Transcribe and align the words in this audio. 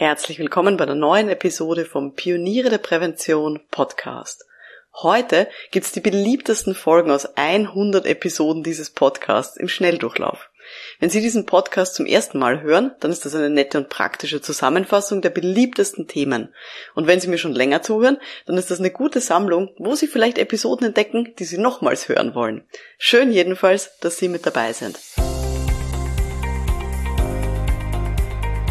Herzlich 0.00 0.38
willkommen 0.38 0.76
bei 0.76 0.86
der 0.86 0.94
neuen 0.94 1.28
Episode 1.28 1.84
vom 1.84 2.14
Pioniere 2.14 2.70
der 2.70 2.78
Prävention 2.78 3.58
Podcast. 3.72 4.44
Heute 4.94 5.48
gibt's 5.72 5.90
die 5.90 5.98
beliebtesten 5.98 6.76
Folgen 6.76 7.10
aus 7.10 7.26
100 7.34 8.06
Episoden 8.06 8.62
dieses 8.62 8.90
Podcasts 8.90 9.56
im 9.56 9.66
Schnelldurchlauf. 9.66 10.50
Wenn 11.00 11.10
Sie 11.10 11.20
diesen 11.20 11.46
Podcast 11.46 11.96
zum 11.96 12.06
ersten 12.06 12.38
Mal 12.38 12.62
hören, 12.62 12.92
dann 13.00 13.10
ist 13.10 13.24
das 13.24 13.34
eine 13.34 13.50
nette 13.50 13.76
und 13.76 13.88
praktische 13.88 14.40
Zusammenfassung 14.40 15.20
der 15.20 15.30
beliebtesten 15.30 16.06
Themen. 16.06 16.54
Und 16.94 17.08
wenn 17.08 17.18
Sie 17.18 17.26
mir 17.26 17.38
schon 17.38 17.52
länger 17.52 17.82
zuhören, 17.82 18.18
dann 18.46 18.56
ist 18.56 18.70
das 18.70 18.78
eine 18.78 18.92
gute 18.92 19.20
Sammlung, 19.20 19.70
wo 19.78 19.96
Sie 19.96 20.06
vielleicht 20.06 20.38
Episoden 20.38 20.86
entdecken, 20.86 21.34
die 21.40 21.44
Sie 21.44 21.58
nochmals 21.58 22.08
hören 22.08 22.36
wollen. 22.36 22.62
Schön 22.98 23.32
jedenfalls, 23.32 23.98
dass 23.98 24.16
Sie 24.16 24.28
mit 24.28 24.46
dabei 24.46 24.72
sind. 24.72 24.96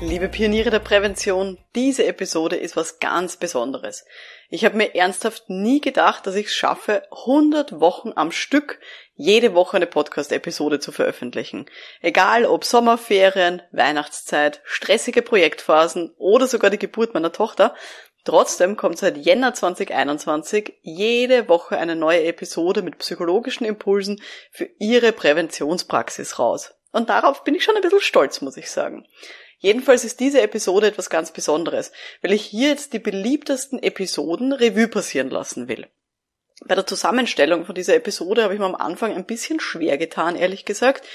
Liebe 0.00 0.28
Pioniere 0.28 0.70
der 0.70 0.78
Prävention, 0.78 1.58
diese 1.74 2.06
Episode 2.06 2.54
ist 2.54 2.76
was 2.76 3.00
ganz 3.00 3.36
Besonderes. 3.36 4.04
Ich 4.48 4.64
habe 4.64 4.76
mir 4.76 4.94
ernsthaft 4.94 5.50
nie 5.50 5.80
gedacht, 5.80 6.24
dass 6.24 6.36
ich 6.36 6.46
es 6.46 6.54
schaffe, 6.54 7.02
100 7.10 7.80
Wochen 7.80 8.12
am 8.14 8.30
Stück 8.30 8.78
jede 9.16 9.54
Woche 9.54 9.76
eine 9.76 9.88
Podcast-Episode 9.88 10.78
zu 10.78 10.92
veröffentlichen. 10.92 11.66
Egal 12.00 12.44
ob 12.44 12.64
Sommerferien, 12.64 13.60
Weihnachtszeit, 13.72 14.60
stressige 14.62 15.20
Projektphasen 15.20 16.14
oder 16.16 16.46
sogar 16.46 16.70
die 16.70 16.78
Geburt 16.78 17.14
meiner 17.14 17.32
Tochter, 17.32 17.74
Trotzdem 18.24 18.76
kommt 18.76 18.98
seit 18.98 19.16
Jänner 19.16 19.54
2021 19.54 20.74
jede 20.82 21.48
Woche 21.48 21.78
eine 21.78 21.96
neue 21.96 22.24
Episode 22.24 22.82
mit 22.82 22.98
psychologischen 22.98 23.64
Impulsen 23.64 24.20
für 24.50 24.68
Ihre 24.78 25.12
Präventionspraxis 25.12 26.38
raus. 26.38 26.74
Und 26.92 27.08
darauf 27.08 27.44
bin 27.44 27.54
ich 27.54 27.64
schon 27.64 27.76
ein 27.76 27.80
bisschen 27.80 28.00
stolz, 28.00 28.42
muss 28.42 28.58
ich 28.58 28.70
sagen. 28.70 29.06
Jedenfalls 29.58 30.04
ist 30.04 30.20
diese 30.20 30.40
Episode 30.40 30.86
etwas 30.86 31.10
ganz 31.10 31.32
Besonderes, 31.32 31.92
weil 32.22 32.32
ich 32.32 32.44
hier 32.44 32.68
jetzt 32.68 32.92
die 32.92 33.00
beliebtesten 33.00 33.82
Episoden 33.82 34.52
Revue 34.52 34.88
passieren 34.88 35.30
lassen 35.30 35.68
will. 35.68 35.86
Bei 36.64 36.74
der 36.74 36.86
Zusammenstellung 36.86 37.64
von 37.64 37.74
dieser 37.74 37.94
Episode 37.94 38.42
habe 38.42 38.54
ich 38.54 38.58
mir 38.58 38.66
am 38.66 38.74
Anfang 38.74 39.14
ein 39.14 39.26
bisschen 39.26 39.60
schwer 39.60 39.96
getan, 39.96 40.34
ehrlich 40.34 40.64
gesagt, 40.64 41.06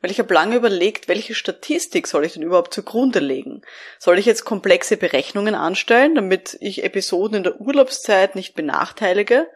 weil 0.00 0.12
ich 0.12 0.20
habe 0.20 0.32
lange 0.32 0.56
überlegt, 0.56 1.08
welche 1.08 1.34
Statistik 1.34 2.06
soll 2.06 2.24
ich 2.24 2.34
denn 2.34 2.42
überhaupt 2.42 2.72
zugrunde 2.72 3.18
legen? 3.18 3.62
Soll 3.98 4.18
ich 4.18 4.26
jetzt 4.26 4.44
komplexe 4.44 4.96
Berechnungen 4.96 5.56
anstellen, 5.56 6.14
damit 6.14 6.56
ich 6.60 6.84
Episoden 6.84 7.38
in 7.38 7.42
der 7.42 7.60
Urlaubszeit 7.60 8.36
nicht 8.36 8.54
benachteilige? 8.54 9.48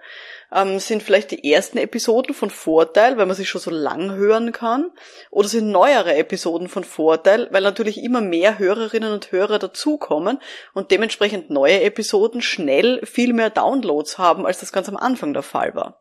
Ähm, 0.52 0.78
sind 0.78 1.02
vielleicht 1.02 1.30
die 1.30 1.52
ersten 1.52 1.78
Episoden 1.78 2.34
von 2.34 2.50
Vorteil, 2.50 3.16
weil 3.16 3.26
man 3.26 3.36
sie 3.36 3.46
schon 3.46 3.60
so 3.60 3.70
lang 3.70 4.14
hören 4.14 4.52
kann, 4.52 4.90
oder 5.30 5.48
sind 5.48 5.70
neuere 5.70 6.14
Episoden 6.14 6.68
von 6.68 6.84
Vorteil, 6.84 7.48
weil 7.50 7.62
natürlich 7.62 8.02
immer 8.02 8.20
mehr 8.20 8.58
Hörerinnen 8.58 9.12
und 9.12 9.32
Hörer 9.32 9.58
dazukommen 9.58 10.38
und 10.74 10.90
dementsprechend 10.90 11.50
neue 11.50 11.80
Episoden 11.82 12.42
schnell 12.42 13.04
viel 13.04 13.32
mehr 13.32 13.50
Downloads 13.50 14.18
haben, 14.18 14.46
als 14.46 14.60
das 14.60 14.72
ganz 14.72 14.88
am 14.88 14.96
Anfang 14.96 15.32
der 15.32 15.42
Fall 15.42 15.74
war. 15.74 16.00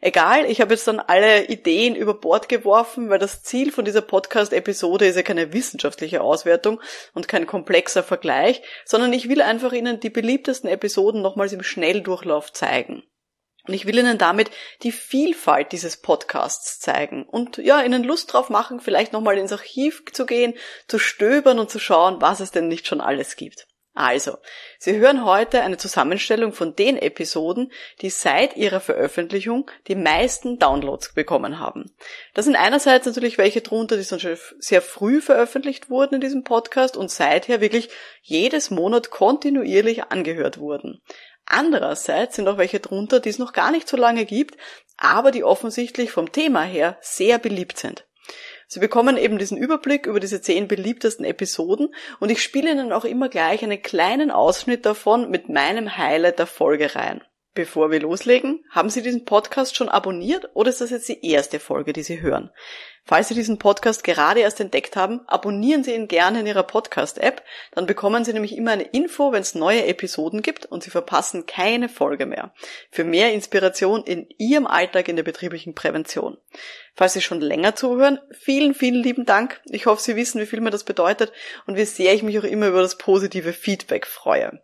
Egal, 0.00 0.44
ich 0.44 0.60
habe 0.60 0.74
jetzt 0.74 0.86
dann 0.86 1.00
alle 1.00 1.46
Ideen 1.46 1.96
über 1.96 2.14
Bord 2.14 2.48
geworfen, 2.48 3.08
weil 3.08 3.18
das 3.18 3.42
Ziel 3.42 3.72
von 3.72 3.84
dieser 3.84 4.02
Podcast-Episode 4.02 5.06
ist 5.06 5.16
ja 5.16 5.22
keine 5.22 5.52
wissenschaftliche 5.52 6.20
Auswertung 6.20 6.80
und 7.14 7.28
kein 7.28 7.46
komplexer 7.46 8.02
Vergleich, 8.02 8.62
sondern 8.84 9.12
ich 9.12 9.28
will 9.28 9.40
einfach 9.40 9.72
Ihnen 9.72 9.98
die 9.98 10.10
beliebtesten 10.10 10.68
Episoden 10.68 11.22
nochmals 11.22 11.52
im 11.54 11.62
Schnelldurchlauf 11.62 12.52
zeigen. 12.52 13.04
Und 13.66 13.74
ich 13.74 13.86
will 13.86 13.98
Ihnen 13.98 14.18
damit 14.18 14.50
die 14.82 14.92
Vielfalt 14.92 15.72
dieses 15.72 15.96
Podcasts 15.96 16.78
zeigen 16.78 17.24
und 17.24 17.58
ja, 17.58 17.82
Ihnen 17.82 18.04
Lust 18.04 18.32
drauf 18.32 18.50
machen, 18.50 18.80
vielleicht 18.80 19.12
nochmal 19.12 19.38
ins 19.38 19.52
Archiv 19.52 20.04
zu 20.12 20.26
gehen, 20.26 20.54
zu 20.88 20.98
stöbern 20.98 21.58
und 21.58 21.70
zu 21.70 21.78
schauen, 21.78 22.20
was 22.20 22.40
es 22.40 22.50
denn 22.50 22.68
nicht 22.68 22.86
schon 22.86 23.00
alles 23.00 23.36
gibt. 23.36 23.66
Also, 23.98 24.36
Sie 24.78 24.98
hören 24.98 25.24
heute 25.24 25.62
eine 25.62 25.78
Zusammenstellung 25.78 26.52
von 26.52 26.76
den 26.76 26.98
Episoden, 26.98 27.72
die 28.02 28.10
seit 28.10 28.54
ihrer 28.54 28.80
Veröffentlichung 28.80 29.70
die 29.88 29.94
meisten 29.94 30.58
Downloads 30.58 31.14
bekommen 31.14 31.58
haben. 31.58 31.96
Das 32.34 32.44
sind 32.44 32.56
einerseits 32.56 33.06
natürlich 33.06 33.38
welche 33.38 33.62
drunter, 33.62 33.96
die 33.96 34.04
schon 34.04 34.20
sehr 34.58 34.82
früh 34.82 35.22
veröffentlicht 35.22 35.88
wurden 35.88 36.16
in 36.16 36.20
diesem 36.20 36.44
Podcast 36.44 36.98
und 36.98 37.10
seither 37.10 37.62
wirklich 37.62 37.88
jedes 38.20 38.70
Monat 38.70 39.10
kontinuierlich 39.10 40.04
angehört 40.04 40.58
wurden. 40.58 41.00
Andererseits 41.46 42.36
sind 42.36 42.48
auch 42.48 42.58
welche 42.58 42.80
drunter, 42.80 43.20
die 43.20 43.28
es 43.28 43.38
noch 43.38 43.52
gar 43.52 43.70
nicht 43.70 43.88
so 43.88 43.96
lange 43.96 44.26
gibt, 44.26 44.56
aber 44.96 45.30
die 45.30 45.44
offensichtlich 45.44 46.10
vom 46.10 46.32
Thema 46.32 46.62
her 46.62 46.98
sehr 47.00 47.38
beliebt 47.38 47.78
sind. 47.78 48.04
Sie 48.68 48.80
bekommen 48.80 49.16
eben 49.16 49.38
diesen 49.38 49.56
Überblick 49.56 50.06
über 50.06 50.18
diese 50.18 50.40
zehn 50.40 50.66
beliebtesten 50.66 51.24
Episoden 51.24 51.94
und 52.18 52.30
ich 52.30 52.42
spiele 52.42 52.72
Ihnen 52.72 52.92
auch 52.92 53.04
immer 53.04 53.28
gleich 53.28 53.62
einen 53.62 53.80
kleinen 53.80 54.32
Ausschnitt 54.32 54.84
davon 54.84 55.30
mit 55.30 55.48
meinem 55.48 55.96
Highlight 55.96 56.40
der 56.40 56.48
Folge 56.48 56.96
rein. 56.96 57.22
Bevor 57.56 57.90
wir 57.90 58.00
loslegen, 58.00 58.62
haben 58.68 58.90
Sie 58.90 59.00
diesen 59.00 59.24
Podcast 59.24 59.76
schon 59.76 59.88
abonniert 59.88 60.50
oder 60.52 60.68
ist 60.68 60.82
das 60.82 60.90
jetzt 60.90 61.08
die 61.08 61.24
erste 61.26 61.58
Folge, 61.58 61.94
die 61.94 62.02
Sie 62.02 62.20
hören? 62.20 62.50
Falls 63.02 63.28
Sie 63.28 63.34
diesen 63.34 63.58
Podcast 63.58 64.04
gerade 64.04 64.40
erst 64.40 64.60
entdeckt 64.60 64.94
haben, 64.94 65.22
abonnieren 65.26 65.82
Sie 65.82 65.94
ihn 65.94 66.06
gerne 66.06 66.40
in 66.40 66.46
Ihrer 66.46 66.64
Podcast-App, 66.64 67.42
dann 67.72 67.86
bekommen 67.86 68.26
Sie 68.26 68.34
nämlich 68.34 68.54
immer 68.54 68.72
eine 68.72 68.82
Info, 68.82 69.32
wenn 69.32 69.40
es 69.40 69.54
neue 69.54 69.86
Episoden 69.86 70.42
gibt 70.42 70.66
und 70.66 70.82
Sie 70.82 70.90
verpassen 70.90 71.46
keine 71.46 71.88
Folge 71.88 72.26
mehr. 72.26 72.52
Für 72.90 73.04
mehr 73.04 73.32
Inspiration 73.32 74.04
in 74.04 74.28
Ihrem 74.36 74.66
Alltag 74.66 75.08
in 75.08 75.16
der 75.16 75.22
betrieblichen 75.22 75.74
Prävention. 75.74 76.36
Falls 76.94 77.14
Sie 77.14 77.22
schon 77.22 77.40
länger 77.40 77.74
zuhören, 77.74 78.18
vielen, 78.32 78.74
vielen 78.74 79.02
lieben 79.02 79.24
Dank. 79.24 79.62
Ich 79.70 79.86
hoffe, 79.86 80.02
Sie 80.02 80.14
wissen, 80.14 80.42
wie 80.42 80.46
viel 80.46 80.60
mir 80.60 80.70
das 80.70 80.84
bedeutet 80.84 81.32
und 81.66 81.76
wie 81.76 81.86
sehr 81.86 82.12
ich 82.12 82.22
mich 82.22 82.38
auch 82.38 82.44
immer 82.44 82.66
über 82.66 82.82
das 82.82 82.98
positive 82.98 83.54
Feedback 83.54 84.06
freue. 84.06 84.60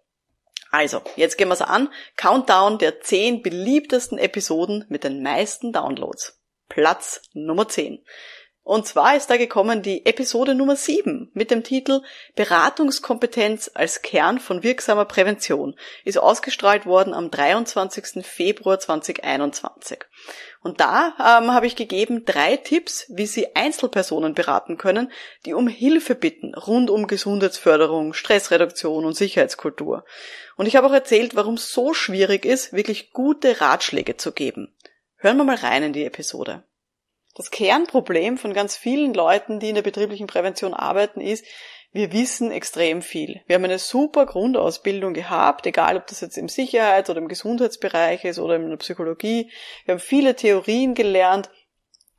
Also, 0.72 1.02
jetzt 1.16 1.36
gehen 1.36 1.48
wir 1.48 1.54
es 1.54 1.60
an. 1.60 1.92
Countdown 2.16 2.78
der 2.78 3.00
10 3.02 3.42
beliebtesten 3.42 4.18
Episoden 4.18 4.86
mit 4.88 5.04
den 5.04 5.22
meisten 5.22 5.70
Downloads. 5.70 6.40
Platz 6.68 7.20
Nummer 7.34 7.68
10. 7.68 8.02
Und 8.64 8.86
zwar 8.86 9.16
ist 9.16 9.28
da 9.28 9.36
gekommen 9.36 9.82
die 9.82 10.06
Episode 10.06 10.54
Nummer 10.54 10.76
7 10.76 11.32
mit 11.34 11.50
dem 11.50 11.64
Titel 11.64 12.00
Beratungskompetenz 12.36 13.72
als 13.74 14.02
Kern 14.02 14.38
von 14.38 14.62
wirksamer 14.62 15.04
Prävention. 15.04 15.74
Ist 16.04 16.18
ausgestrahlt 16.18 16.86
worden 16.86 17.12
am 17.12 17.32
23. 17.32 18.24
Februar 18.24 18.78
2021. 18.78 19.98
Und 20.62 20.80
da 20.80 21.14
ähm, 21.18 21.52
habe 21.52 21.66
ich 21.66 21.74
gegeben 21.74 22.24
drei 22.24 22.56
Tipps, 22.56 23.06
wie 23.08 23.26
Sie 23.26 23.56
Einzelpersonen 23.56 24.34
beraten 24.34 24.78
können, 24.78 25.10
die 25.44 25.54
um 25.54 25.66
Hilfe 25.66 26.14
bitten 26.14 26.54
rund 26.54 26.88
um 26.88 27.08
Gesundheitsförderung, 27.08 28.12
Stressreduktion 28.12 29.04
und 29.04 29.14
Sicherheitskultur. 29.16 30.04
Und 30.56 30.66
ich 30.66 30.76
habe 30.76 30.86
auch 30.86 30.92
erzählt, 30.92 31.34
warum 31.34 31.54
es 31.54 31.72
so 31.72 31.94
schwierig 31.94 32.44
ist, 32.44 32.72
wirklich 32.72 33.10
gute 33.10 33.60
Ratschläge 33.60 34.16
zu 34.16 34.30
geben. 34.30 34.72
Hören 35.16 35.36
wir 35.36 35.44
mal 35.44 35.56
rein 35.56 35.82
in 35.82 35.92
die 35.92 36.04
Episode. 36.04 36.62
Das 37.34 37.50
Kernproblem 37.50 38.36
von 38.36 38.52
ganz 38.52 38.76
vielen 38.76 39.14
Leuten, 39.14 39.58
die 39.58 39.70
in 39.70 39.74
der 39.74 39.82
betrieblichen 39.82 40.26
Prävention 40.26 40.74
arbeiten, 40.74 41.20
ist, 41.20 41.46
wir 41.92 42.12
wissen 42.12 42.50
extrem 42.50 43.02
viel. 43.02 43.42
Wir 43.46 43.56
haben 43.56 43.64
eine 43.64 43.78
super 43.78 44.24
Grundausbildung 44.24 45.12
gehabt, 45.12 45.66
egal 45.66 45.96
ob 45.96 46.06
das 46.06 46.22
jetzt 46.22 46.38
im 46.38 46.48
Sicherheits- 46.48 47.10
oder 47.10 47.20
im 47.20 47.28
Gesundheitsbereich 47.28 48.24
ist 48.24 48.38
oder 48.38 48.56
in 48.56 48.70
der 48.70 48.78
Psychologie. 48.78 49.50
Wir 49.84 49.92
haben 49.92 50.00
viele 50.00 50.34
Theorien 50.34 50.94
gelernt 50.94 51.50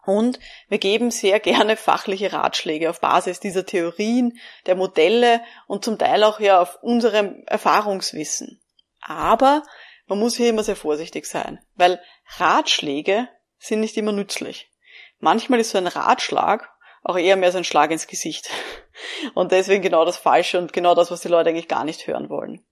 und 0.05 0.39
wir 0.67 0.77
geben 0.77 1.11
sehr 1.11 1.39
gerne 1.39 1.75
fachliche 1.75 2.33
Ratschläge 2.33 2.89
auf 2.89 2.99
Basis 2.99 3.39
dieser 3.39 3.65
Theorien, 3.65 4.37
der 4.65 4.75
Modelle 4.75 5.41
und 5.67 5.85
zum 5.85 5.97
Teil 5.97 6.23
auch 6.23 6.39
ja 6.39 6.61
auf 6.61 6.77
unserem 6.83 7.43
Erfahrungswissen. 7.47 8.61
Aber 9.01 9.63
man 10.07 10.19
muss 10.19 10.35
hier 10.35 10.49
immer 10.49 10.63
sehr 10.63 10.75
vorsichtig 10.75 11.25
sein, 11.25 11.59
weil 11.75 12.01
Ratschläge 12.37 13.27
sind 13.57 13.79
nicht 13.79 13.97
immer 13.97 14.11
nützlich. 14.11 14.69
Manchmal 15.23 15.61
ist 15.61 15.69
so 15.69 15.77
ein 15.77 15.87
Ratschlag 15.87 16.69
auch 17.01 17.17
eher 17.17 17.37
mehr 17.37 17.53
so 17.53 17.57
ein 17.57 17.63
Schlag 17.63 17.91
ins 17.91 18.07
Gesicht. 18.07 18.49
Und 19.35 19.53
deswegen 19.53 19.81
genau 19.81 20.03
das 20.03 20.17
Falsche 20.17 20.59
und 20.59 20.73
genau 20.73 20.95
das, 20.95 21.11
was 21.11 21.21
die 21.21 21.29
Leute 21.29 21.49
eigentlich 21.49 21.69
gar 21.69 21.85
nicht 21.85 22.07
hören 22.07 22.29
wollen. 22.29 22.65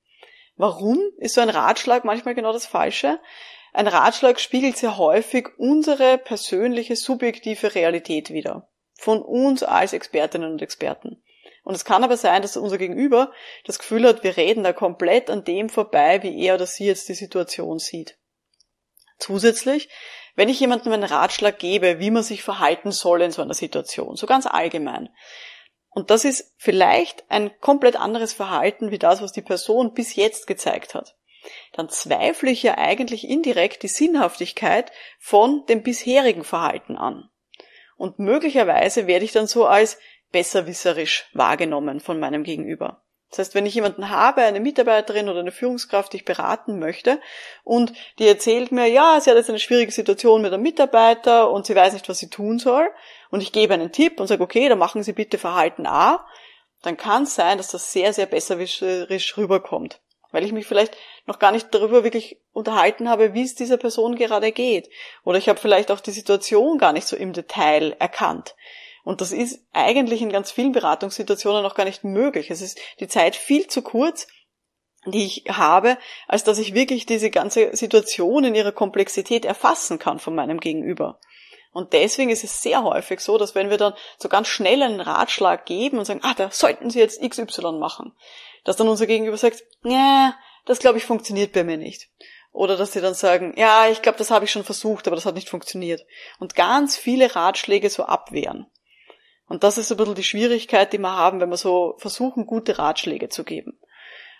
Warum 0.57 0.99
ist 1.17 1.35
so 1.35 1.41
ein 1.41 1.49
Ratschlag 1.49 2.03
manchmal 2.03 2.35
genau 2.35 2.51
das 2.51 2.65
Falsche? 2.65 3.19
Ein 3.71 3.87
Ratschlag 3.87 4.39
spiegelt 4.39 4.77
sehr 4.77 4.97
häufig 4.97 5.47
unsere 5.57 6.17
persönliche 6.17 6.97
subjektive 6.97 7.73
Realität 7.73 8.31
wider. 8.31 8.69
Von 8.95 9.21
uns 9.21 9.63
als 9.63 9.93
Expertinnen 9.93 10.51
und 10.51 10.61
Experten. 10.61 11.23
Und 11.63 11.73
es 11.73 11.85
kann 11.85 12.03
aber 12.03 12.17
sein, 12.17 12.41
dass 12.41 12.57
unser 12.57 12.77
Gegenüber 12.77 13.31
das 13.63 13.79
Gefühl 13.79 14.05
hat, 14.05 14.23
wir 14.23 14.35
reden 14.35 14.63
da 14.63 14.73
komplett 14.73 15.29
an 15.29 15.45
dem 15.45 15.69
vorbei, 15.69 16.21
wie 16.21 16.45
er 16.45 16.55
oder 16.55 16.65
sie 16.65 16.85
jetzt 16.85 17.07
die 17.07 17.13
Situation 17.13 17.79
sieht. 17.79 18.17
Zusätzlich, 19.19 19.89
wenn 20.41 20.49
ich 20.49 20.59
jemandem 20.59 20.91
einen 20.91 21.03
Ratschlag 21.03 21.59
gebe, 21.59 21.99
wie 21.99 22.09
man 22.09 22.23
sich 22.23 22.41
verhalten 22.41 22.91
soll 22.91 23.21
in 23.21 23.29
so 23.29 23.43
einer 23.43 23.53
Situation, 23.53 24.15
so 24.15 24.25
ganz 24.25 24.47
allgemein, 24.47 25.09
und 25.91 26.09
das 26.09 26.25
ist 26.25 26.55
vielleicht 26.57 27.29
ein 27.29 27.51
komplett 27.59 27.95
anderes 27.95 28.33
Verhalten 28.33 28.89
wie 28.89 28.97
das, 28.97 29.21
was 29.21 29.33
die 29.33 29.43
Person 29.43 29.93
bis 29.93 30.15
jetzt 30.15 30.47
gezeigt 30.47 30.95
hat. 30.95 31.15
Dann 31.73 31.89
zweifle 31.89 32.49
ich 32.49 32.63
ja 32.63 32.79
eigentlich 32.79 33.29
indirekt 33.29 33.83
die 33.83 33.87
Sinnhaftigkeit 33.87 34.91
von 35.19 35.63
dem 35.67 35.83
bisherigen 35.83 36.43
Verhalten 36.43 36.97
an. 36.97 37.29
Und 37.95 38.17
möglicherweise 38.17 39.05
werde 39.05 39.25
ich 39.25 39.33
dann 39.33 39.45
so 39.45 39.67
als 39.67 39.99
besserwisserisch 40.31 41.29
wahrgenommen 41.33 41.99
von 41.99 42.19
meinem 42.19 42.41
Gegenüber. 42.41 43.03
Das 43.31 43.39
heißt, 43.39 43.55
wenn 43.55 43.65
ich 43.65 43.73
jemanden 43.73 44.09
habe, 44.09 44.41
eine 44.41 44.59
Mitarbeiterin 44.59 45.29
oder 45.29 45.39
eine 45.39 45.51
Führungskraft, 45.51 46.11
die 46.11 46.17
ich 46.17 46.25
beraten 46.25 46.79
möchte, 46.79 47.19
und 47.63 47.93
die 48.19 48.27
erzählt 48.27 48.71
mir, 48.71 48.87
ja, 48.87 49.19
sie 49.19 49.29
hat 49.29 49.37
jetzt 49.37 49.49
eine 49.49 49.57
schwierige 49.57 49.91
Situation 49.91 50.41
mit 50.41 50.53
einem 50.53 50.61
Mitarbeiter 50.61 51.49
und 51.49 51.65
sie 51.65 51.75
weiß 51.75 51.93
nicht, 51.93 52.09
was 52.09 52.19
sie 52.19 52.29
tun 52.29 52.59
soll, 52.59 52.89
und 53.31 53.41
ich 53.41 53.53
gebe 53.53 53.73
einen 53.73 53.91
Tipp 53.91 54.19
und 54.19 54.27
sage, 54.27 54.43
okay, 54.43 54.69
dann 54.69 54.77
machen 54.77 55.01
Sie 55.01 55.13
bitte 55.13 55.37
Verhalten 55.37 55.87
A, 55.87 56.25
dann 56.83 56.97
kann 56.97 57.23
es 57.23 57.35
sein, 57.35 57.57
dass 57.57 57.69
das 57.69 57.91
sehr, 57.91 58.13
sehr 58.13 58.25
besserwisserisch 58.25 59.37
rüberkommt. 59.37 60.01
Weil 60.31 60.43
ich 60.43 60.51
mich 60.51 60.65
vielleicht 60.65 60.95
noch 61.25 61.39
gar 61.39 61.51
nicht 61.51 61.73
darüber 61.73 62.03
wirklich 62.03 62.39
unterhalten 62.53 63.09
habe, 63.09 63.33
wie 63.33 63.43
es 63.43 63.55
dieser 63.55 63.77
Person 63.77 64.15
gerade 64.15 64.51
geht. 64.51 64.89
Oder 65.23 65.37
ich 65.37 65.49
habe 65.49 65.59
vielleicht 65.59 65.91
auch 65.91 65.99
die 65.99 66.11
Situation 66.11 66.77
gar 66.77 66.93
nicht 66.93 67.07
so 67.07 67.15
im 67.15 67.33
Detail 67.33 67.95
erkannt. 67.99 68.55
Und 69.03 69.21
das 69.21 69.31
ist 69.31 69.65
eigentlich 69.73 70.21
in 70.21 70.31
ganz 70.31 70.51
vielen 70.51 70.71
Beratungssituationen 70.71 71.63
noch 71.63 71.75
gar 71.75 71.85
nicht 71.85 72.03
möglich. 72.03 72.51
Es 72.51 72.61
ist 72.61 72.79
die 72.99 73.07
Zeit 73.07 73.35
viel 73.35 73.67
zu 73.67 73.81
kurz, 73.81 74.27
die 75.05 75.25
ich 75.25 75.45
habe, 75.49 75.97
als 76.27 76.43
dass 76.43 76.59
ich 76.59 76.75
wirklich 76.75 77.05
diese 77.05 77.31
ganze 77.31 77.75
Situation 77.75 78.43
in 78.43 78.55
ihrer 78.55 78.71
Komplexität 78.71 79.45
erfassen 79.45 79.97
kann 79.97 80.19
von 80.19 80.35
meinem 80.35 80.59
Gegenüber. 80.59 81.19
Und 81.73 81.93
deswegen 81.93 82.29
ist 82.29 82.43
es 82.43 82.61
sehr 82.61 82.83
häufig 82.83 83.21
so, 83.21 83.37
dass 83.37 83.55
wenn 83.55 83.69
wir 83.69 83.77
dann 83.77 83.93
so 84.17 84.29
ganz 84.29 84.47
schnell 84.47 84.83
einen 84.83 84.99
Ratschlag 84.99 85.65
geben 85.65 85.97
und 85.97 86.05
sagen, 86.05 86.19
ah, 86.23 86.33
da 86.35 86.51
sollten 86.51 86.89
Sie 86.89 86.99
jetzt 86.99 87.21
XY 87.21 87.73
machen, 87.79 88.13
dass 88.65 88.75
dann 88.75 88.89
unser 88.89 89.07
Gegenüber 89.07 89.37
sagt, 89.37 89.63
ja, 89.83 90.35
das 90.65 90.79
glaube 90.79 90.97
ich 90.97 91.05
funktioniert 91.05 91.53
bei 91.53 91.63
mir 91.63 91.77
nicht. 91.77 92.09
Oder 92.51 92.75
dass 92.75 92.91
sie 92.91 93.01
dann 93.01 93.13
sagen, 93.13 93.53
ja, 93.55 93.87
ich 93.87 94.01
glaube, 94.01 94.17
das 94.17 94.29
habe 94.29 94.43
ich 94.43 94.51
schon 94.51 94.65
versucht, 94.65 95.07
aber 95.07 95.15
das 95.15 95.25
hat 95.25 95.35
nicht 95.35 95.49
funktioniert. 95.49 96.05
Und 96.37 96.55
ganz 96.55 96.97
viele 96.97 97.33
Ratschläge 97.33 97.89
so 97.89 98.03
abwehren. 98.03 98.67
Und 99.51 99.65
das 99.65 99.77
ist 99.77 99.89
so 99.89 99.95
ein 99.95 99.97
bisschen 99.97 100.15
die 100.15 100.23
Schwierigkeit, 100.23 100.93
die 100.93 100.97
wir 100.97 101.13
haben, 101.13 101.41
wenn 101.41 101.49
wir 101.49 101.57
so 101.57 101.95
versuchen, 101.97 102.45
gute 102.45 102.79
Ratschläge 102.79 103.27
zu 103.27 103.43
geben. 103.43 103.77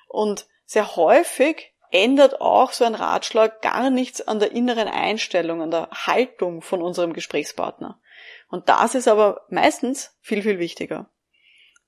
Und 0.08 0.48
sehr 0.66 0.96
häufig 0.96 1.74
ändert 1.92 2.40
auch 2.40 2.72
so 2.72 2.86
ein 2.86 2.96
Ratschlag 2.96 3.62
gar 3.62 3.90
nichts 3.90 4.26
an 4.26 4.40
der 4.40 4.54
inneren 4.54 4.88
Einstellung, 4.88 5.62
an 5.62 5.70
der 5.70 5.90
Haltung 5.92 6.62
von 6.62 6.82
unserem 6.82 7.12
Gesprächspartner. 7.12 8.00
Und 8.50 8.70
das 8.70 8.96
ist 8.96 9.10
aber 9.10 9.42
meistens 9.50 10.18
viel, 10.22 10.44
viel 10.44 10.60
wichtiger. 10.60 11.10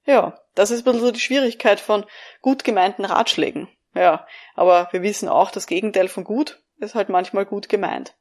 Ja, 0.06 0.38
das 0.54 0.72
ist 0.72 0.82
ein 0.82 0.84
bisschen 0.84 1.00
so 1.00 1.12
die 1.12 1.22
Schwierigkeit 1.22 1.80
von 1.80 2.06
gut 2.42 2.66
gemeinten 2.66 3.06
Ratschlägen. 3.06 3.70
Ja, 3.96 4.28
aber 4.54 4.90
wir 4.92 5.02
wissen 5.02 5.30
auch, 5.30 5.50
das 5.50 5.68
Gegenteil 5.68 6.10
von 6.10 6.26
gut 6.26 6.62
ist 6.80 6.94
halt 6.94 7.08
manchmal 7.08 7.46
gut 7.46 7.70
gemeint. 7.70 8.16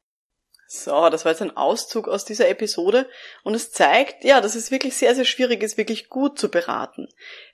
So, 0.75 1.11
das 1.11 1.23
war 1.23 1.31
jetzt 1.31 1.43
ein 1.43 1.55
Auszug 1.55 2.07
aus 2.07 2.25
dieser 2.25 2.49
Episode 2.49 3.07
und 3.43 3.53
es 3.53 3.71
zeigt, 3.71 4.23
ja, 4.23 4.41
dass 4.41 4.55
es 4.55 4.71
wirklich 4.71 4.97
sehr, 4.97 5.13
sehr 5.13 5.23
schwierig 5.23 5.61
ist, 5.61 5.77
wirklich 5.77 6.09
gut 6.09 6.39
zu 6.39 6.49
beraten. 6.49 7.09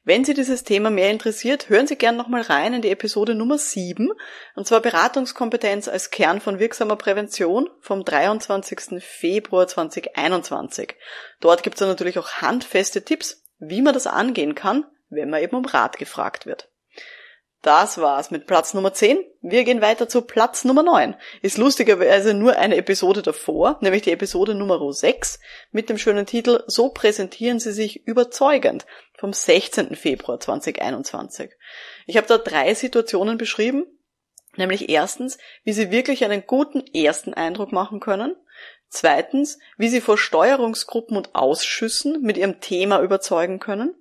Wenn 0.06 0.24
Sie 0.24 0.34
dieses 0.34 0.64
Thema 0.64 0.90
mehr 0.90 1.12
interessiert, 1.12 1.68
hören 1.68 1.86
Sie 1.86 1.98
gern 1.98 2.16
nochmal 2.16 2.44
rein 2.44 2.74
in 2.74 2.82
die 2.82 2.90
Episode 2.90 3.36
Nummer 3.36 3.58
7 3.58 4.10
und 4.56 4.68
zwar 4.68 4.80
Beratungskompetenz 4.80 5.90
als 5.90 6.12
Kern 6.12 6.40
von 6.40 6.60
wirksamer 6.60 6.96
Prävention 6.96 7.70
vom 7.82 8.06
23. 8.06 9.04
Februar 9.04 9.68
2021. 9.68 10.96
Dort 11.42 11.62
gibt 11.62 11.76
es 11.76 11.86
natürlich 11.86 12.20
auch 12.20 12.36
handfeste 12.36 13.04
Tipps, 13.04 13.44
wie 13.60 13.82
man 13.82 13.94
das 13.94 14.08
angehen 14.08 14.56
kann, 14.56 14.86
wenn 15.10 15.30
man 15.30 15.44
eben 15.44 15.58
um 15.58 15.66
Rat 15.66 15.98
gefragt 15.98 16.46
wird. 16.46 16.70
Das 17.62 17.98
war's 17.98 18.32
mit 18.32 18.48
Platz 18.48 18.74
Nummer 18.74 18.94
10. 18.94 19.20
Wir 19.42 19.66
gehen 19.66 19.82
weiter 19.82 20.08
zu 20.08 20.22
Platz 20.22 20.64
Nummer 20.64 20.82
9. 20.82 21.16
Ist 21.42 21.58
lustigerweise 21.58 22.34
nur 22.34 22.58
eine 22.58 22.78
Episode 22.78 23.22
davor, 23.22 23.78
nämlich 23.82 24.04
die 24.04 24.14
Episode 24.14 24.56
Nummer 24.56 24.80
6 24.94 25.42
mit 25.72 25.90
dem 25.90 25.98
schönen 25.98 26.26
Titel 26.26 26.64
So 26.68 26.88
präsentieren 26.88 27.60
Sie 27.60 27.74
sich 27.74 28.08
überzeugend 28.08 28.86
vom 29.18 29.34
16. 29.34 29.98
Februar 29.98 30.40
2021. 30.40 31.52
Ich 32.08 32.16
habe 32.16 32.28
da 32.28 32.38
drei 32.38 32.74
Situationen 32.74 33.38
beschrieben, 33.38 33.86
nämlich 34.56 34.88
erstens, 34.88 35.38
wie 35.66 35.74
Sie 35.74 35.92
wirklich 35.92 36.24
einen 36.24 36.48
guten 36.48 36.86
ersten 36.94 37.34
Eindruck 37.34 37.74
machen 37.74 38.00
können, 38.00 38.38
zweitens, 38.88 39.60
wie 39.78 39.90
Sie 39.90 40.00
vor 40.00 40.18
Steuerungsgruppen 40.18 41.18
und 41.18 41.36
Ausschüssen 41.36 42.22
mit 42.22 42.38
Ihrem 42.38 42.62
Thema 42.62 43.02
überzeugen 43.02 43.60
können 43.60 43.96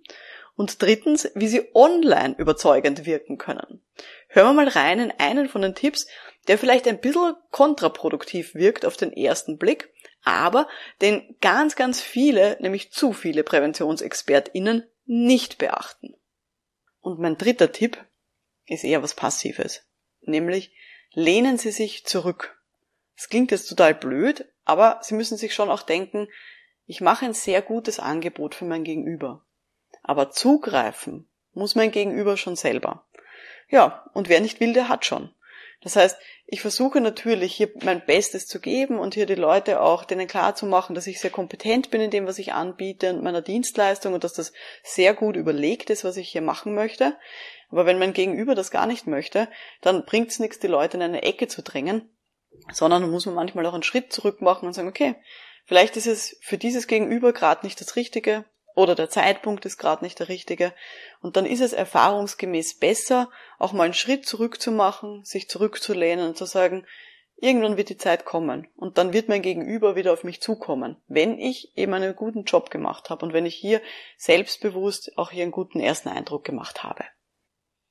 und 0.58 0.82
drittens, 0.82 1.30
wie 1.36 1.46
sie 1.46 1.68
online 1.72 2.34
überzeugend 2.36 3.06
wirken 3.06 3.38
können. 3.38 3.80
Hören 4.26 4.48
wir 4.48 4.64
mal 4.64 4.68
rein 4.68 4.98
in 4.98 5.12
einen 5.12 5.48
von 5.48 5.62
den 5.62 5.76
Tipps, 5.76 6.08
der 6.48 6.58
vielleicht 6.58 6.88
ein 6.88 7.00
bisschen 7.00 7.36
kontraproduktiv 7.52 8.56
wirkt 8.56 8.84
auf 8.84 8.96
den 8.96 9.12
ersten 9.12 9.56
Blick, 9.56 9.88
aber 10.24 10.66
den 11.00 11.36
ganz, 11.40 11.76
ganz 11.76 12.00
viele, 12.00 12.56
nämlich 12.60 12.90
zu 12.90 13.12
viele 13.12 13.44
PräventionsexpertInnen 13.44 14.84
nicht 15.06 15.58
beachten. 15.58 16.16
Und 17.00 17.20
mein 17.20 17.38
dritter 17.38 17.70
Tipp 17.70 18.04
ist 18.66 18.82
eher 18.82 19.04
was 19.04 19.14
Passives, 19.14 19.86
nämlich 20.22 20.72
lehnen 21.12 21.56
Sie 21.56 21.70
sich 21.70 22.04
zurück. 22.04 22.60
Es 23.16 23.28
klingt 23.28 23.52
jetzt 23.52 23.68
total 23.68 23.94
blöd, 23.94 24.44
aber 24.64 24.98
Sie 25.04 25.14
müssen 25.14 25.38
sich 25.38 25.54
schon 25.54 25.70
auch 25.70 25.82
denken, 25.82 26.26
ich 26.84 27.00
mache 27.00 27.26
ein 27.26 27.34
sehr 27.34 27.62
gutes 27.62 28.00
Angebot 28.00 28.56
für 28.56 28.64
mein 28.64 28.82
Gegenüber. 28.82 29.44
Aber 30.08 30.30
zugreifen 30.30 31.28
muss 31.52 31.74
mein 31.74 31.90
Gegenüber 31.90 32.38
schon 32.38 32.56
selber. 32.56 33.04
Ja, 33.68 34.08
und 34.14 34.30
wer 34.30 34.40
nicht 34.40 34.58
will, 34.58 34.72
der 34.72 34.88
hat 34.88 35.04
schon. 35.04 35.34
Das 35.82 35.96
heißt, 35.96 36.16
ich 36.46 36.62
versuche 36.62 37.02
natürlich 37.02 37.54
hier 37.54 37.70
mein 37.84 38.02
Bestes 38.06 38.46
zu 38.46 38.58
geben 38.58 38.98
und 38.98 39.12
hier 39.12 39.26
die 39.26 39.34
Leute 39.34 39.82
auch 39.82 40.06
denen 40.06 40.26
klar 40.26 40.54
zu 40.54 40.64
machen, 40.64 40.94
dass 40.94 41.06
ich 41.06 41.20
sehr 41.20 41.30
kompetent 41.30 41.90
bin 41.90 42.00
in 42.00 42.10
dem, 42.10 42.26
was 42.26 42.38
ich 42.38 42.54
anbiete 42.54 43.10
und 43.10 43.22
meiner 43.22 43.42
Dienstleistung 43.42 44.14
und 44.14 44.24
dass 44.24 44.32
das 44.32 44.54
sehr 44.82 45.12
gut 45.12 45.36
überlegt 45.36 45.90
ist, 45.90 46.04
was 46.04 46.16
ich 46.16 46.30
hier 46.30 46.40
machen 46.40 46.74
möchte. 46.74 47.14
Aber 47.68 47.84
wenn 47.84 47.98
mein 47.98 48.14
Gegenüber 48.14 48.54
das 48.54 48.70
gar 48.70 48.86
nicht 48.86 49.06
möchte, 49.06 49.46
dann 49.82 50.06
bringt 50.06 50.30
es 50.30 50.38
nichts, 50.38 50.58
die 50.58 50.68
Leute 50.68 50.96
in 50.96 51.02
eine 51.02 51.22
Ecke 51.22 51.48
zu 51.48 51.60
drängen, 51.60 52.08
sondern 52.72 53.10
muss 53.10 53.26
man 53.26 53.34
manchmal 53.34 53.66
auch 53.66 53.74
einen 53.74 53.82
Schritt 53.82 54.10
zurück 54.10 54.40
machen 54.40 54.66
und 54.66 54.72
sagen, 54.72 54.88
okay, 54.88 55.16
vielleicht 55.66 55.98
ist 55.98 56.06
es 56.06 56.38
für 56.40 56.56
dieses 56.56 56.86
Gegenüber 56.86 57.34
gerade 57.34 57.66
nicht 57.66 57.78
das 57.82 57.94
Richtige, 57.94 58.46
oder 58.78 58.94
der 58.94 59.10
Zeitpunkt 59.10 59.66
ist 59.66 59.76
gerade 59.76 60.04
nicht 60.04 60.20
der 60.20 60.28
richtige. 60.28 60.72
Und 61.20 61.36
dann 61.36 61.46
ist 61.46 61.60
es 61.60 61.72
erfahrungsgemäß 61.72 62.78
besser, 62.78 63.28
auch 63.58 63.72
mal 63.72 63.84
einen 63.84 63.94
Schritt 63.94 64.24
zurück 64.24 64.60
zu 64.60 64.70
machen, 64.70 65.24
sich 65.24 65.48
zurückzulehnen 65.48 66.28
und 66.28 66.38
zu 66.38 66.44
sagen, 66.44 66.86
irgendwann 67.36 67.76
wird 67.76 67.88
die 67.88 67.96
Zeit 67.96 68.24
kommen 68.24 68.68
und 68.76 68.96
dann 68.96 69.12
wird 69.12 69.28
mein 69.28 69.42
Gegenüber 69.42 69.96
wieder 69.96 70.12
auf 70.12 70.22
mich 70.22 70.40
zukommen, 70.40 70.96
wenn 71.08 71.40
ich 71.40 71.76
eben 71.76 71.92
einen 71.92 72.14
guten 72.14 72.44
Job 72.44 72.70
gemacht 72.70 73.10
habe 73.10 73.26
und 73.26 73.32
wenn 73.32 73.46
ich 73.46 73.56
hier 73.56 73.82
selbstbewusst 74.16 75.18
auch 75.18 75.32
hier 75.32 75.42
einen 75.42 75.52
guten 75.52 75.80
ersten 75.80 76.08
Eindruck 76.08 76.44
gemacht 76.44 76.84
habe. 76.84 77.04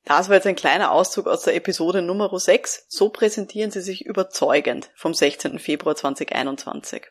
Das 0.06 0.29
war 0.29 0.36
jetzt 0.36 0.48
ein 0.48 0.56
kleiner 0.56 0.94
Auszug 0.94 1.27
aus 1.27 1.44
der 1.44 1.56
Episode 1.56 2.01
Nummer 2.01 2.29
6. 2.39 2.86
So 2.88 3.10
präsentieren 3.10 3.72
Sie 3.72 3.82
sich 3.82 4.06
überzeugend 4.06 4.89
vom 4.96 5.13
16. 5.13 5.60
Februar 5.60 5.98
2021 5.98 7.03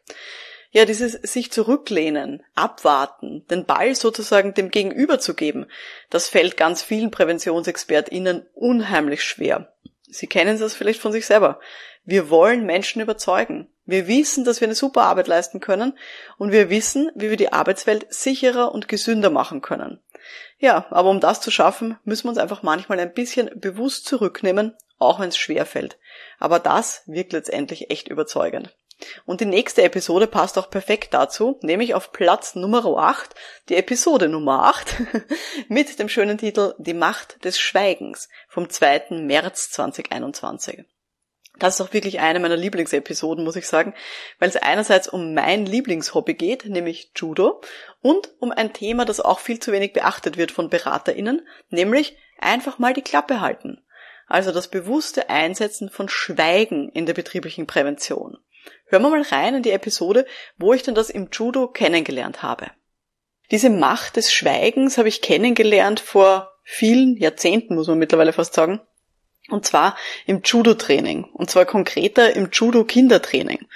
ja, 0.76 0.84
dieses 0.84 1.12
sich 1.12 1.50
zurücklehnen, 1.50 2.42
abwarten, 2.54 3.46
den 3.48 3.64
Ball 3.64 3.94
sozusagen 3.94 4.52
dem 4.52 4.70
Gegenüber 4.70 5.18
zu 5.18 5.32
geben, 5.32 5.64
das 6.10 6.28
fällt 6.28 6.58
ganz 6.58 6.82
vielen 6.82 7.10
PräventionsexpertInnen 7.10 8.44
unheimlich 8.52 9.24
schwer. 9.24 9.72
Sie 10.02 10.26
kennen 10.26 10.58
das 10.58 10.74
vielleicht 10.74 11.00
von 11.00 11.12
sich 11.12 11.24
selber. 11.24 11.60
Wir 12.04 12.28
wollen 12.28 12.66
Menschen 12.66 13.00
überzeugen. 13.00 13.68
Wir 13.86 14.06
wissen, 14.06 14.44
dass 14.44 14.60
wir 14.60 14.68
eine 14.68 14.74
super 14.74 15.04
Arbeit 15.04 15.28
leisten 15.28 15.60
können 15.60 15.96
und 16.36 16.52
wir 16.52 16.68
wissen, 16.68 17.10
wie 17.14 17.30
wir 17.30 17.38
die 17.38 17.54
Arbeitswelt 17.54 18.12
sicherer 18.12 18.72
und 18.72 18.86
gesünder 18.86 19.30
machen 19.30 19.62
können. 19.62 20.02
Ja, 20.58 20.84
aber 20.90 21.08
um 21.08 21.20
das 21.20 21.40
zu 21.40 21.50
schaffen, 21.50 21.98
müssen 22.04 22.24
wir 22.24 22.30
uns 22.32 22.38
einfach 22.38 22.62
manchmal 22.62 23.00
ein 23.00 23.14
bisschen 23.14 23.48
bewusst 23.54 24.04
zurücknehmen, 24.04 24.74
auch 24.98 25.20
wenn 25.20 25.30
es 25.30 25.38
schwer 25.38 25.64
fällt. 25.64 25.96
Aber 26.38 26.58
das 26.58 27.02
wirkt 27.06 27.32
letztendlich 27.32 27.90
echt 27.90 28.08
überzeugend. 28.08 28.76
Und 29.26 29.40
die 29.40 29.46
nächste 29.46 29.82
Episode 29.82 30.26
passt 30.26 30.56
auch 30.56 30.70
perfekt 30.70 31.12
dazu, 31.12 31.58
nämlich 31.62 31.94
auf 31.94 32.12
Platz 32.12 32.54
Nummer 32.54 32.84
8, 32.84 33.34
die 33.68 33.76
Episode 33.76 34.28
Nummer 34.28 34.64
8, 34.64 35.02
mit 35.68 35.98
dem 35.98 36.08
schönen 36.08 36.38
Titel 36.38 36.74
Die 36.78 36.94
Macht 36.94 37.44
des 37.44 37.58
Schweigens 37.58 38.28
vom 38.48 38.70
2. 38.70 39.06
März 39.10 39.70
2021. 39.70 40.84
Das 41.58 41.74
ist 41.74 41.80
auch 41.80 41.92
wirklich 41.94 42.20
eine 42.20 42.38
meiner 42.40 42.56
Lieblingsepisoden, 42.56 43.44
muss 43.44 43.56
ich 43.56 43.66
sagen, 43.66 43.94
weil 44.38 44.48
es 44.48 44.56
einerseits 44.56 45.08
um 45.08 45.32
mein 45.32 45.64
Lieblingshobby 45.64 46.34
geht, 46.34 46.66
nämlich 46.66 47.12
Judo, 47.16 47.62
und 48.02 48.30
um 48.40 48.52
ein 48.52 48.72
Thema, 48.72 49.04
das 49.04 49.20
auch 49.20 49.38
viel 49.38 49.58
zu 49.58 49.72
wenig 49.72 49.94
beachtet 49.94 50.36
wird 50.36 50.52
von 50.52 50.68
BeraterInnen, 50.68 51.46
nämlich 51.70 52.16
einfach 52.38 52.78
mal 52.78 52.92
die 52.92 53.02
Klappe 53.02 53.40
halten. 53.40 53.82
also 54.28 54.52
das 54.52 54.68
bewusste 54.68 55.30
Einsetzen 55.30 55.88
von 55.88 56.08
Schweigen 56.08 56.88
in 56.90 57.06
der 57.06 57.14
betrieblichen 57.14 57.66
Prävention. 57.66 58.38
Hören 58.86 59.02
wir 59.02 59.10
mal 59.10 59.22
rein 59.22 59.56
in 59.56 59.62
die 59.62 59.72
Episode, 59.72 60.26
wo 60.56 60.72
ich 60.72 60.82
denn 60.82 60.94
das 60.94 61.10
im 61.10 61.28
Judo 61.32 61.68
kennengelernt 61.68 62.42
habe. 62.42 62.70
Diese 63.50 63.70
Macht 63.70 64.16
des 64.16 64.32
Schweigens 64.32 64.98
habe 64.98 65.08
ich 65.08 65.22
kennengelernt 65.22 66.00
vor 66.00 66.52
vielen 66.62 67.16
Jahrzehnten, 67.16 67.74
muss 67.74 67.88
man 67.88 67.98
mittlerweile 67.98 68.32
fast 68.32 68.54
sagen. 68.54 68.80
Und 69.48 69.64
zwar 69.64 69.96
im 70.26 70.40
Judo-Training. 70.42 71.24
Und 71.32 71.50
zwar 71.50 71.66
konkreter 71.66 72.34
im 72.34 72.48
Judo-Kindertraining. 72.50 73.66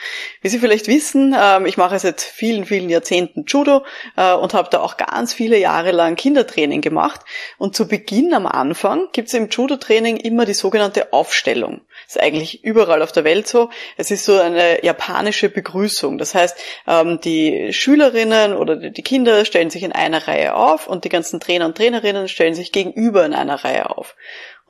Wie 0.40 0.48
Sie 0.48 0.58
vielleicht 0.58 0.88
wissen, 0.88 1.34
ähm, 1.38 1.64
ich 1.64 1.76
mache 1.76 1.98
seit 1.98 2.20
vielen, 2.20 2.64
vielen 2.64 2.88
Jahrzehnten 2.88 3.44
Judo 3.46 3.84
äh, 4.16 4.32
und 4.32 4.52
habe 4.52 4.68
da 4.70 4.80
auch 4.80 4.96
ganz 4.96 5.32
viele 5.32 5.58
Jahre 5.58 5.92
lang 5.92 6.16
Kindertraining 6.16 6.80
gemacht. 6.80 7.20
Und 7.56 7.76
zu 7.76 7.86
Beginn 7.86 8.34
am 8.34 8.46
Anfang 8.46 9.08
gibt 9.12 9.28
es 9.28 9.34
im 9.34 9.48
Judo-Training 9.48 10.16
immer 10.16 10.44
die 10.44 10.54
sogenannte 10.54 11.12
Aufstellung. 11.12 11.82
Das 12.06 12.16
ist 12.16 12.22
eigentlich 12.22 12.64
überall 12.64 13.02
auf 13.02 13.12
der 13.12 13.22
Welt 13.22 13.46
so. 13.46 13.70
Es 13.96 14.10
ist 14.10 14.24
so 14.24 14.38
eine 14.38 14.84
japanische 14.84 15.50
Begrüßung. 15.50 16.18
Das 16.18 16.34
heißt, 16.34 16.58
ähm, 16.88 17.20
die 17.20 17.72
Schülerinnen 17.72 18.56
oder 18.56 18.74
die 18.74 19.02
Kinder 19.02 19.44
stellen 19.44 19.70
sich 19.70 19.84
in 19.84 19.92
einer 19.92 20.26
Reihe 20.26 20.54
auf 20.54 20.88
und 20.88 21.04
die 21.04 21.10
ganzen 21.10 21.38
Trainer 21.38 21.66
und 21.66 21.76
Trainerinnen 21.76 22.26
stellen 22.26 22.54
sich 22.54 22.72
gegenüber 22.72 23.24
in 23.24 23.34
einer 23.34 23.62
Reihe 23.64 23.96
auf 23.96 24.16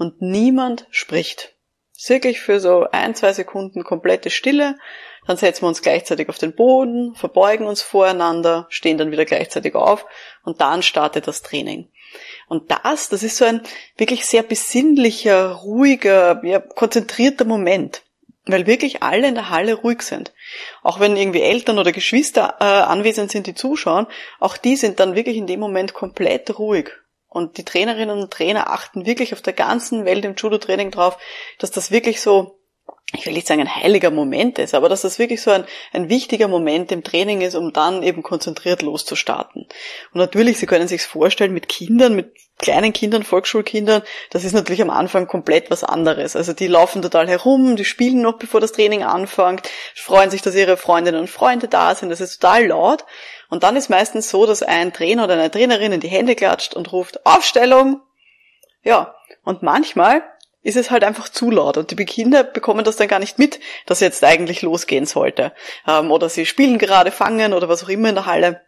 und 0.01 0.23
niemand 0.23 0.87
spricht. 0.91 1.55
ist 1.95 2.09
wirklich 2.09 2.41
für 2.41 2.59
so 2.59 2.87
ein, 2.91 3.15
zwei 3.15 3.35
Sekunden 3.35 3.85
komplette 3.85 4.31
Stille, 4.31 4.79
dann 5.27 5.37
setzen 5.37 5.63
wir 5.63 5.69
uns 5.69 5.83
gleichzeitig 5.83 6.31
auf 6.31 6.39
den 6.39 6.55
Boden, 6.55 7.15
verbeugen 7.15 7.67
uns 7.67 7.83
voreinander, 7.83 8.67
stehen 8.71 8.97
dann 8.97 9.13
wieder 9.13 9.27
gleichzeitig 9.27 9.75
auf 9.75 10.07
und 10.43 10.63
dann 10.63 10.83
startet 10.83 11.29
das 11.29 11.43
Training. 11.43 11.91
Und 12.49 12.71
das, 12.71 13.11
das 13.11 13.23
ist 13.23 13.37
so 13.37 13.45
ein 13.45 13.61
wirklich 13.99 14.25
sehr 14.25 14.43
besinnlicher, 14.43 15.51
ruhiger, 15.51 16.41
ja, 16.45 16.61
konzentrierter 16.61 17.45
Moment, 17.45 18.03
weil 18.47 18.67
wirklich 18.67 19.03
alle 19.03 19.29
in 19.29 19.35
der 19.35 19.51
Halle 19.51 19.75
ruhig 19.75 20.01
sind. 20.01 20.33
Auch 20.83 20.99
wenn 20.99 21.15
irgendwie 21.15 21.43
Eltern 21.43 21.79
oder 21.79 21.93
Geschwister 21.93 22.57
äh, 22.59 22.65
anwesend 22.65 23.31
sind, 23.31 23.47
die 23.47 23.55
zuschauen, 23.55 24.07
auch 24.41 24.57
die 24.57 24.77
sind 24.77 24.99
dann 24.99 25.15
wirklich 25.15 25.37
in 25.37 25.47
dem 25.47 25.61
Moment 25.61 25.93
komplett 25.93 26.59
ruhig 26.59 26.91
und 27.31 27.57
die 27.57 27.65
Trainerinnen 27.65 28.21
und 28.21 28.33
Trainer 28.33 28.71
achten 28.71 29.07
wirklich 29.07 29.33
auf 29.33 29.41
der 29.41 29.53
ganzen 29.53 30.05
Welt 30.05 30.25
im 30.25 30.35
Judo-Training 30.35 30.91
drauf, 30.91 31.17
dass 31.59 31.71
das 31.71 31.93
wirklich 31.93 32.21
so, 32.21 32.59
ich 33.15 33.25
will 33.25 33.33
nicht 33.33 33.47
sagen 33.47 33.61
ein 33.61 33.75
heiliger 33.77 34.11
Moment 34.11 34.59
ist, 34.59 34.75
aber 34.75 34.89
dass 34.89 35.03
das 35.03 35.21
wirklich 35.21 35.41
so 35.41 35.53
ein, 35.53 35.65
ein 35.93 36.09
wichtiger 36.09 36.49
Moment 36.49 36.91
im 36.91 37.05
Training 37.05 37.41
ist, 37.41 37.55
um 37.55 37.73
dann 37.73 38.03
eben 38.03 38.25
konzentriert 38.25 38.83
loszustarten. 38.83 39.63
Und 40.13 40.19
natürlich, 40.19 40.59
Sie 40.59 40.67
können 40.67 40.89
sich 40.89 41.03
vorstellen, 41.03 41.55
mit 41.55 41.69
Kindern, 41.69 42.17
mit 42.17 42.35
kleinen 42.59 42.93
Kindern, 42.93 43.23
Volksschulkindern, 43.23 44.03
das 44.31 44.45
ist 44.45 44.53
natürlich 44.53 44.83
am 44.83 44.91
Anfang 44.91 45.29
komplett 45.29 45.71
was 45.71 45.85
anderes. 45.85 46.35
Also 46.35 46.53
die 46.53 46.67
laufen 46.67 47.01
total 47.01 47.29
herum, 47.29 47.77
die 47.77 47.85
spielen 47.85 48.23
noch 48.23 48.39
bevor 48.39 48.61
das 48.61 48.73
Training 48.73 49.05
anfängt, 49.05 49.69
freuen 49.95 50.31
sich, 50.31 50.43
dass 50.43 50.57
ihre 50.57 50.77
Freundinnen 50.77 51.21
und 51.21 51.31
Freunde 51.31 51.69
da 51.69 51.95
sind, 51.95 52.11
das 52.11 52.21
ist 52.21 52.41
total 52.41 52.67
laut. 52.67 53.05
Und 53.51 53.65
dann 53.65 53.77
ist 53.77 53.91
meistens 53.91 54.31
so, 54.31 54.47
dass 54.47 54.63
ein 54.63 54.93
Trainer 54.93 55.25
oder 55.25 55.35
eine 55.35 55.51
Trainerin 55.51 55.93
in 55.93 56.01
die 56.01 56.09
Hände 56.09 56.37
klatscht 56.37 56.75
und 56.75 56.93
ruft 56.93 57.27
Aufstellung. 57.27 58.01
Ja, 58.83 59.15
und 59.45 59.63
manchmal 59.63 60.23
ist 60.63 60.77
es 60.77 60.91
halt 60.91 61.05
einfach 61.05 61.29
zu 61.29 61.51
laut 61.51 61.77
und 61.77 61.91
die 61.91 62.05
Kinder 62.05 62.45
bekommen 62.45 62.85
das 62.85 62.97
dann 62.97 63.09
gar 63.09 63.19
nicht 63.19 63.39
mit, 63.39 63.61
dass 63.87 64.01
jetzt 64.01 64.23
eigentlich 64.25 64.63
losgehen 64.63 65.07
sollte. 65.07 65.53
Ähm, 65.87 66.11
oder 66.11 66.29
sie 66.29 66.47
spielen 66.47 66.79
gerade 66.79 67.11
Fangen 67.11 67.53
oder 67.53 67.69
was 67.69 67.85
auch 67.85 67.89
immer 67.89 68.11
in 68.11 68.15
der 68.15 68.27
Halle 68.27 68.61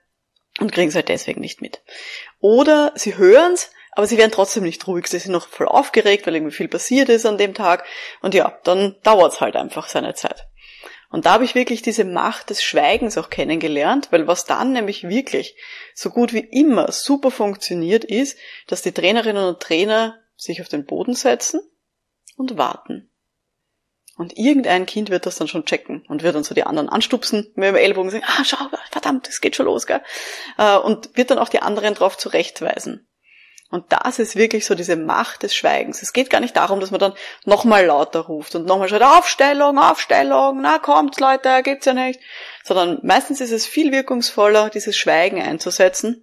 und 0.58 0.72
kriegen 0.72 0.88
es 0.88 0.94
halt 0.94 1.08
deswegen 1.08 1.40
nicht 1.40 1.60
mit. 1.60 1.82
Oder 2.40 2.92
sie 2.94 3.16
hören's, 3.16 3.70
aber 3.92 4.06
sie 4.06 4.16
werden 4.16 4.32
trotzdem 4.32 4.64
nicht 4.64 4.86
ruhig. 4.86 5.06
Sie 5.06 5.18
sind 5.18 5.32
noch 5.32 5.48
voll 5.48 5.68
aufgeregt, 5.68 6.26
weil 6.26 6.34
irgendwie 6.34 6.54
viel 6.54 6.68
passiert 6.68 7.10
ist 7.10 7.26
an 7.26 7.38
dem 7.38 7.52
Tag. 7.52 7.84
Und 8.22 8.34
ja, 8.34 8.58
dann 8.64 8.96
dauert's 9.02 9.40
halt 9.40 9.54
einfach 9.54 9.88
seine 9.88 10.14
Zeit. 10.14 10.46
Und 11.12 11.26
da 11.26 11.34
habe 11.34 11.44
ich 11.44 11.54
wirklich 11.54 11.82
diese 11.82 12.04
Macht 12.04 12.48
des 12.48 12.62
Schweigens 12.62 13.18
auch 13.18 13.28
kennengelernt, 13.28 14.08
weil 14.10 14.26
was 14.26 14.46
dann 14.46 14.72
nämlich 14.72 15.06
wirklich 15.06 15.56
so 15.94 16.08
gut 16.08 16.32
wie 16.32 16.40
immer 16.40 16.90
super 16.90 17.30
funktioniert, 17.30 18.02
ist, 18.02 18.38
dass 18.66 18.80
die 18.80 18.92
Trainerinnen 18.92 19.44
und 19.44 19.60
Trainer 19.60 20.18
sich 20.36 20.62
auf 20.62 20.68
den 20.68 20.86
Boden 20.86 21.14
setzen 21.14 21.60
und 22.36 22.56
warten. 22.56 23.10
Und 24.16 24.38
irgendein 24.38 24.86
Kind 24.86 25.10
wird 25.10 25.26
das 25.26 25.36
dann 25.36 25.48
schon 25.48 25.66
checken 25.66 26.04
und 26.08 26.22
wird 26.22 26.34
dann 26.34 26.44
so 26.44 26.54
die 26.54 26.64
anderen 26.64 26.88
anstupsen 26.88 27.52
mit 27.56 27.68
dem 27.68 27.76
Ellbogen 27.76 28.10
sagen, 28.10 28.24
ah, 28.26 28.44
schau, 28.44 28.64
verdammt, 28.90 29.28
es 29.28 29.42
geht 29.42 29.54
schon 29.54 29.66
los, 29.66 29.86
gell? 29.86 30.02
Äh, 30.56 30.78
und 30.78 31.14
wird 31.16 31.30
dann 31.30 31.38
auch 31.38 31.50
die 31.50 31.60
anderen 31.60 31.94
darauf 31.94 32.16
zurechtweisen. 32.16 33.06
Und 33.72 33.86
das 33.88 34.18
ist 34.18 34.36
wirklich 34.36 34.66
so 34.66 34.74
diese 34.74 34.96
Macht 34.96 35.42
des 35.42 35.54
Schweigens. 35.54 36.02
Es 36.02 36.12
geht 36.12 36.28
gar 36.28 36.40
nicht 36.40 36.54
darum, 36.54 36.78
dass 36.78 36.90
man 36.90 37.00
dann 37.00 37.14
nochmal 37.46 37.86
lauter 37.86 38.20
ruft 38.20 38.54
und 38.54 38.66
nochmal 38.66 38.86
schreit, 38.86 39.00
Aufstellung, 39.00 39.78
Aufstellung, 39.78 40.60
na 40.60 40.78
kommt 40.78 41.18
Leute, 41.18 41.62
geht's 41.62 41.86
ja 41.86 41.94
nicht. 41.94 42.20
Sondern 42.62 42.98
meistens 43.02 43.40
ist 43.40 43.50
es 43.50 43.64
viel 43.64 43.90
wirkungsvoller, 43.90 44.68
dieses 44.68 44.94
Schweigen 44.94 45.40
einzusetzen, 45.40 46.22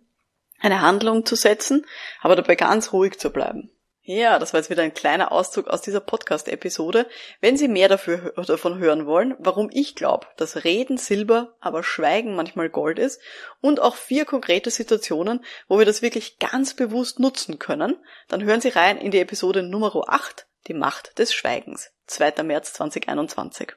eine 0.59 0.81
Handlung 0.81 1.25
zu 1.25 1.35
setzen, 1.35 1.87
aber 2.21 2.35
dabei 2.35 2.53
ganz 2.53 2.93
ruhig 2.93 3.17
zu 3.17 3.31
bleiben. 3.31 3.71
Ja, 4.11 4.39
das 4.39 4.53
war 4.53 4.59
jetzt 4.59 4.71
wieder 4.71 4.81
ein 4.81 4.95
kleiner 4.95 5.31
Auszug 5.31 5.67
aus 5.67 5.83
dieser 5.83 5.99
Podcast-Episode. 5.99 7.05
Wenn 7.41 7.57
Sie 7.57 7.67
mehr 7.67 7.87
dafür, 7.87 8.33
davon 8.47 8.79
hören 8.79 9.05
wollen, 9.05 9.35
warum 9.37 9.69
ich 9.71 9.93
glaube, 9.93 10.25
dass 10.35 10.63
Reden 10.63 10.97
Silber, 10.97 11.55
aber 11.59 11.83
Schweigen 11.83 12.35
manchmal 12.35 12.71
Gold 12.71 12.97
ist 12.97 13.21
und 13.61 13.79
auch 13.79 13.95
vier 13.95 14.25
konkrete 14.25 14.71
Situationen, 14.71 15.45
wo 15.67 15.77
wir 15.77 15.85
das 15.85 16.01
wirklich 16.01 16.39
ganz 16.39 16.73
bewusst 16.73 17.19
nutzen 17.19 17.59
können, 17.59 18.03
dann 18.29 18.43
hören 18.43 18.61
Sie 18.61 18.69
rein 18.69 18.97
in 18.97 19.11
die 19.11 19.19
Episode 19.19 19.61
Nummer 19.61 19.93
8, 20.07 20.47
die 20.65 20.73
Macht 20.73 21.19
des 21.19 21.31
Schweigens, 21.31 21.91
2. 22.07 22.41
März 22.41 22.73
2021. 22.73 23.73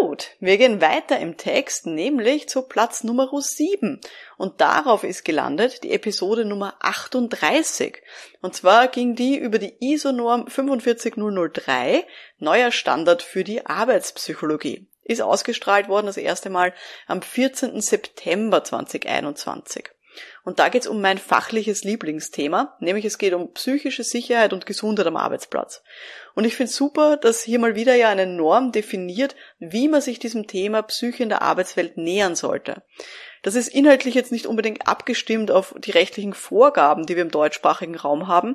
Gut, 0.00 0.30
wir 0.40 0.58
gehen 0.58 0.80
weiter 0.80 1.20
im 1.20 1.36
Text, 1.36 1.86
nämlich 1.86 2.48
zu 2.48 2.62
Platz 2.62 3.04
Nummer 3.04 3.30
7. 3.40 4.00
Und 4.36 4.60
darauf 4.60 5.04
ist 5.04 5.24
gelandet 5.24 5.84
die 5.84 5.92
Episode 5.92 6.44
Nummer 6.44 6.74
38. 6.80 8.02
Und 8.40 8.56
zwar 8.56 8.88
ging 8.88 9.14
die 9.14 9.36
über 9.36 9.58
die 9.58 9.76
ISO-Norm 9.78 10.48
45003, 10.48 12.04
neuer 12.38 12.72
Standard 12.72 13.22
für 13.22 13.44
die 13.44 13.64
Arbeitspsychologie. 13.64 14.88
Ist 15.04 15.22
ausgestrahlt 15.22 15.88
worden 15.88 16.06
das 16.06 16.16
erste 16.16 16.50
Mal 16.50 16.74
am 17.06 17.22
14. 17.22 17.80
September 17.80 18.64
2021. 18.64 19.90
Und 20.46 20.60
da 20.60 20.68
geht 20.68 20.82
es 20.82 20.86
um 20.86 21.00
mein 21.00 21.18
fachliches 21.18 21.82
Lieblingsthema, 21.82 22.76
nämlich 22.78 23.04
es 23.04 23.18
geht 23.18 23.34
um 23.34 23.52
psychische 23.54 24.04
Sicherheit 24.04 24.52
und 24.52 24.64
Gesundheit 24.64 25.08
am 25.08 25.16
Arbeitsplatz. 25.16 25.82
Und 26.36 26.44
ich 26.44 26.54
finde 26.54 26.70
super, 26.70 27.16
dass 27.16 27.42
hier 27.42 27.58
mal 27.58 27.74
wieder 27.74 27.96
ja 27.96 28.10
eine 28.10 28.28
Norm 28.28 28.70
definiert, 28.70 29.34
wie 29.58 29.88
man 29.88 30.00
sich 30.00 30.20
diesem 30.20 30.46
Thema 30.46 30.82
Psyche 30.82 31.24
in 31.24 31.30
der 31.30 31.42
Arbeitswelt 31.42 31.96
nähern 31.96 32.36
sollte. 32.36 32.84
Das 33.42 33.56
ist 33.56 33.66
inhaltlich 33.66 34.14
jetzt 34.14 34.30
nicht 34.30 34.46
unbedingt 34.46 34.86
abgestimmt 34.86 35.50
auf 35.50 35.74
die 35.78 35.90
rechtlichen 35.90 36.32
Vorgaben, 36.32 37.06
die 37.06 37.16
wir 37.16 37.22
im 37.22 37.32
deutschsprachigen 37.32 37.96
Raum 37.96 38.28
haben, 38.28 38.54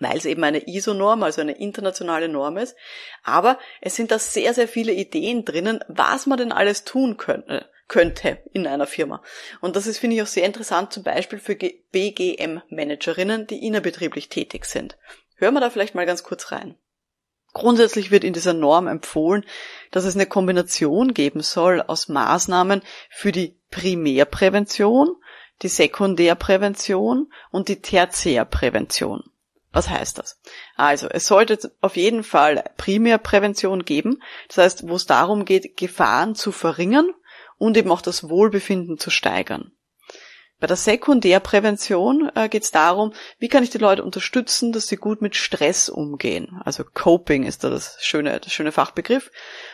weil 0.00 0.16
es 0.16 0.24
eben 0.24 0.42
eine 0.42 0.66
ISO-Norm, 0.66 1.22
also 1.22 1.40
eine 1.40 1.56
internationale 1.56 2.28
Norm 2.28 2.56
ist. 2.56 2.74
Aber 3.22 3.60
es 3.80 3.94
sind 3.94 4.10
da 4.10 4.18
sehr, 4.18 4.54
sehr 4.54 4.66
viele 4.66 4.92
Ideen 4.92 5.44
drinnen, 5.44 5.84
was 5.86 6.26
man 6.26 6.38
denn 6.38 6.50
alles 6.50 6.82
tun 6.82 7.16
könnte 7.16 7.64
könnte 7.92 8.38
in 8.54 8.66
einer 8.66 8.86
Firma. 8.86 9.22
Und 9.60 9.76
das 9.76 9.86
ist, 9.86 9.98
finde 9.98 10.16
ich, 10.16 10.22
auch 10.22 10.26
sehr 10.26 10.46
interessant, 10.46 10.94
zum 10.94 11.02
Beispiel 11.02 11.38
für 11.38 11.54
BGM-Managerinnen, 11.54 13.46
die 13.46 13.66
innerbetrieblich 13.66 14.30
tätig 14.30 14.64
sind. 14.64 14.96
Hören 15.36 15.52
wir 15.52 15.60
da 15.60 15.68
vielleicht 15.68 15.94
mal 15.94 16.06
ganz 16.06 16.22
kurz 16.22 16.52
rein. 16.52 16.74
Grundsätzlich 17.52 18.10
wird 18.10 18.24
in 18.24 18.32
dieser 18.32 18.54
Norm 18.54 18.86
empfohlen, 18.86 19.44
dass 19.90 20.06
es 20.06 20.14
eine 20.14 20.24
Kombination 20.24 21.12
geben 21.12 21.42
soll 21.42 21.82
aus 21.82 22.08
Maßnahmen 22.08 22.80
für 23.10 23.30
die 23.30 23.60
Primärprävention, 23.70 25.14
die 25.60 25.68
Sekundärprävention 25.68 27.30
und 27.50 27.68
die 27.68 27.82
Tertiärprävention. 27.82 29.22
Was 29.70 29.90
heißt 29.90 30.16
das? 30.16 30.40
Also, 30.76 31.08
es 31.10 31.26
sollte 31.26 31.72
auf 31.82 31.96
jeden 31.96 32.24
Fall 32.24 32.64
Primärprävention 32.78 33.84
geben, 33.84 34.22
das 34.48 34.56
heißt, 34.56 34.88
wo 34.88 34.94
es 34.94 35.04
darum 35.04 35.44
geht, 35.44 35.76
Gefahren 35.76 36.34
zu 36.34 36.52
verringern 36.52 37.12
und 37.62 37.76
eben 37.76 37.92
auch 37.92 38.02
das 38.02 38.28
Wohlbefinden 38.28 38.98
zu 38.98 39.10
steigern. 39.10 39.70
Bei 40.58 40.66
der 40.66 40.76
Sekundärprävention 40.76 42.30
äh, 42.34 42.48
geht 42.48 42.64
es 42.64 42.72
darum, 42.72 43.12
wie 43.38 43.48
kann 43.48 43.62
ich 43.62 43.70
die 43.70 43.78
Leute 43.78 44.02
unterstützen, 44.02 44.72
dass 44.72 44.88
sie 44.88 44.96
gut 44.96 45.22
mit 45.22 45.36
Stress 45.36 45.88
umgehen. 45.88 46.60
Also 46.64 46.82
Coping 46.84 47.44
ist 47.44 47.62
da 47.62 47.70
das 47.70 47.98
schöne, 48.00 48.40
das 48.40 48.52
schöne 48.52 48.72
Fachbegriff. 48.72 49.30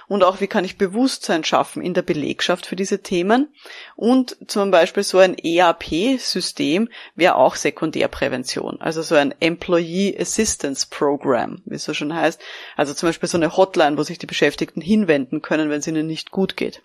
Und 0.07 0.23
auch, 0.23 0.43
wie 0.43 0.47
kann 0.47 0.67
ich 0.67 0.77
Bewusstsein 0.77 1.45
schaffen 1.45 1.83
in 1.83 1.95
der 1.95 2.03
Belegschaft 2.03 2.67
für 2.67 2.77
diese 2.77 3.03
Themen. 3.03 3.55
Und 3.97 4.37
zum 4.47 4.71
Beispiel 4.71 5.03
so 5.03 5.17
ein 5.17 5.37
EAP-System 5.39 6.91
wäre 7.15 7.37
auch 7.37 7.57
Sekundärprävention. 7.57 8.83
Also 8.83 9.01
so 9.01 9.15
ein 9.15 9.35
Employee 9.41 10.15
Assistance 10.19 10.87
Program, 10.91 11.63
wie 11.65 11.77
es 11.77 11.85
so 11.85 11.95
schon 11.95 12.15
heißt. 12.15 12.39
Also 12.77 12.93
zum 12.93 13.09
Beispiel 13.09 13.31
so 13.31 13.39
eine 13.39 13.57
Hotline, 13.57 13.97
wo 13.97 14.03
sich 14.03 14.19
die 14.19 14.27
Beschäftigten 14.27 14.83
hinwenden 14.83 15.41
können, 15.41 15.71
wenn 15.71 15.81
es 15.81 15.87
ihnen 15.87 16.07
nicht 16.07 16.31
gut 16.31 16.57
geht. 16.57 16.83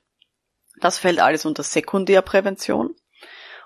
Das 0.83 0.97
fällt 0.97 1.21
alles 1.21 1.45
unter 1.45 1.63
Sekundärprävention. 1.63 2.93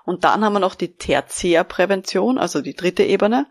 Und 0.04 0.22
dann 0.22 0.44
haben 0.44 0.52
wir 0.52 0.60
noch 0.60 0.76
die 0.76 0.94
Tertiärprävention, 0.94 2.38
also 2.38 2.60
die 2.60 2.74
dritte 2.74 3.02
Ebene. 3.02 3.48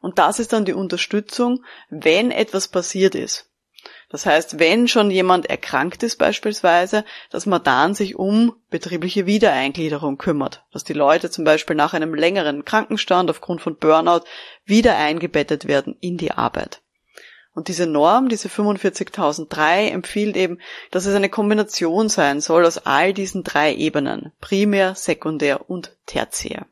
Und 0.00 0.18
das 0.18 0.38
ist 0.38 0.54
dann 0.54 0.64
die 0.64 0.72
Unterstützung, 0.72 1.62
wenn 1.90 2.30
etwas 2.30 2.68
passiert 2.68 3.14
ist. 3.14 3.50
Das 4.08 4.24
heißt, 4.24 4.58
wenn 4.58 4.88
schon 4.88 5.10
jemand 5.10 5.50
erkrankt 5.50 6.02
ist 6.02 6.16
beispielsweise, 6.16 7.04
dass 7.28 7.44
man 7.44 7.62
dann 7.62 7.94
sich 7.94 8.16
um 8.16 8.54
betriebliche 8.70 9.26
Wiedereingliederung 9.26 10.16
kümmert. 10.16 10.64
Dass 10.72 10.82
die 10.82 10.94
Leute 10.94 11.28
zum 11.28 11.44
Beispiel 11.44 11.76
nach 11.76 11.92
einem 11.92 12.14
längeren 12.14 12.64
Krankenstand 12.64 13.28
aufgrund 13.28 13.60
von 13.60 13.76
Burnout 13.76 14.24
wieder 14.64 14.96
eingebettet 14.96 15.68
werden 15.68 15.98
in 16.00 16.16
die 16.16 16.32
Arbeit. 16.32 16.80
Und 17.54 17.68
diese 17.68 17.86
Norm, 17.86 18.28
diese 18.28 18.48
45.003, 18.48 19.88
empfiehlt 19.88 20.36
eben, 20.36 20.58
dass 20.90 21.06
es 21.06 21.14
eine 21.14 21.28
Kombination 21.28 22.08
sein 22.08 22.40
soll 22.40 22.64
aus 22.64 22.78
all 22.78 23.12
diesen 23.12 23.44
drei 23.44 23.74
Ebenen. 23.74 24.32
Primär, 24.40 24.94
Sekundär 24.94 25.68
und 25.68 25.94
Tertiär. 26.06 26.66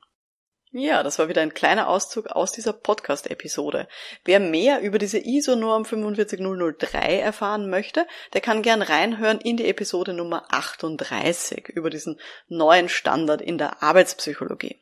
Ja, 0.73 1.03
das 1.03 1.19
war 1.19 1.29
wieder 1.29 1.43
ein 1.43 1.53
kleiner 1.53 1.89
Auszug 1.89 2.29
aus 2.29 2.53
dieser 2.53 2.73
Podcast-Episode. 2.73 3.89
Wer 4.25 4.39
mehr 4.39 4.81
über 4.83 5.01
diese 5.01 5.19
ISO-Norm 5.19 5.85
45003 5.85 7.19
erfahren 7.19 7.69
möchte, 7.69 8.07
der 8.35 8.41
kann 8.41 8.63
gern 8.63 8.81
reinhören 8.81 9.41
in 9.41 9.57
die 9.57 9.67
Episode 9.67 10.15
Nummer 10.15 10.45
38 10.51 11.71
über 11.71 11.91
diesen 11.91 12.21
neuen 12.47 12.89
Standard 12.89 13.43
in 13.43 13.59
der 13.59 13.83
Arbeitspsychologie. 13.83 14.81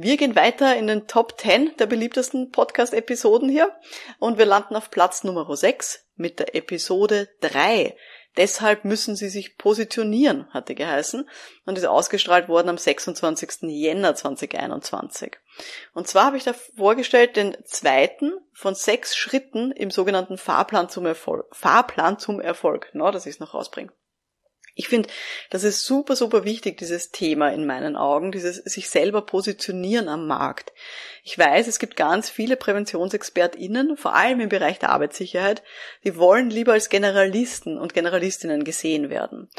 Wir 0.00 0.16
gehen 0.16 0.36
weiter 0.36 0.76
in 0.76 0.86
den 0.86 1.08
Top 1.08 1.40
10 1.40 1.76
der 1.78 1.86
beliebtesten 1.86 2.52
Podcast-Episoden 2.52 3.48
hier 3.48 3.74
und 4.20 4.38
wir 4.38 4.46
landen 4.46 4.76
auf 4.76 4.92
Platz 4.92 5.24
Nummer 5.24 5.56
6 5.56 6.06
mit 6.14 6.38
der 6.38 6.54
Episode 6.54 7.28
3. 7.40 7.96
Deshalb 8.36 8.84
müssen 8.84 9.16
sie 9.16 9.28
sich 9.28 9.58
positionieren, 9.58 10.46
hatte 10.50 10.76
geheißen 10.76 11.28
und 11.66 11.78
ist 11.78 11.84
ausgestrahlt 11.84 12.48
worden 12.48 12.68
am 12.68 12.78
26. 12.78 13.62
Jänner 13.62 14.14
2021. 14.14 15.36
Und 15.94 16.06
zwar 16.06 16.26
habe 16.26 16.36
ich 16.36 16.44
da 16.44 16.52
vorgestellt 16.52 17.34
den 17.34 17.56
zweiten 17.64 18.30
von 18.52 18.76
sechs 18.76 19.16
Schritten 19.16 19.72
im 19.72 19.90
sogenannten 19.90 20.38
Fahrplan 20.38 20.88
zum 20.88 21.06
Erfolg. 21.06 21.46
Fahrplan 21.56 22.20
zum 22.20 22.40
Erfolg, 22.40 22.88
no, 22.92 23.10
dass 23.10 23.26
ich 23.26 23.34
es 23.34 23.40
noch 23.40 23.52
rausbringe. 23.52 23.90
Ich 24.80 24.86
finde, 24.86 25.08
das 25.50 25.64
ist 25.64 25.84
super, 25.84 26.14
super 26.14 26.44
wichtig, 26.44 26.78
dieses 26.78 27.10
Thema 27.10 27.48
in 27.48 27.66
meinen 27.66 27.96
Augen, 27.96 28.30
dieses 28.30 28.58
sich 28.58 28.88
selber 28.88 29.22
positionieren 29.22 30.08
am 30.08 30.28
Markt. 30.28 30.72
Ich 31.24 31.36
weiß, 31.36 31.66
es 31.66 31.80
gibt 31.80 31.96
ganz 31.96 32.30
viele 32.30 32.56
PräventionsexpertInnen, 32.56 33.96
vor 33.96 34.14
allem 34.14 34.38
im 34.38 34.48
Bereich 34.48 34.78
der 34.78 34.90
Arbeitssicherheit, 34.90 35.64
die 36.04 36.16
wollen 36.16 36.48
lieber 36.48 36.74
als 36.74 36.90
Generalisten 36.90 37.76
und 37.76 37.92
Generalistinnen 37.92 38.62
gesehen 38.62 39.10
werden. 39.10 39.50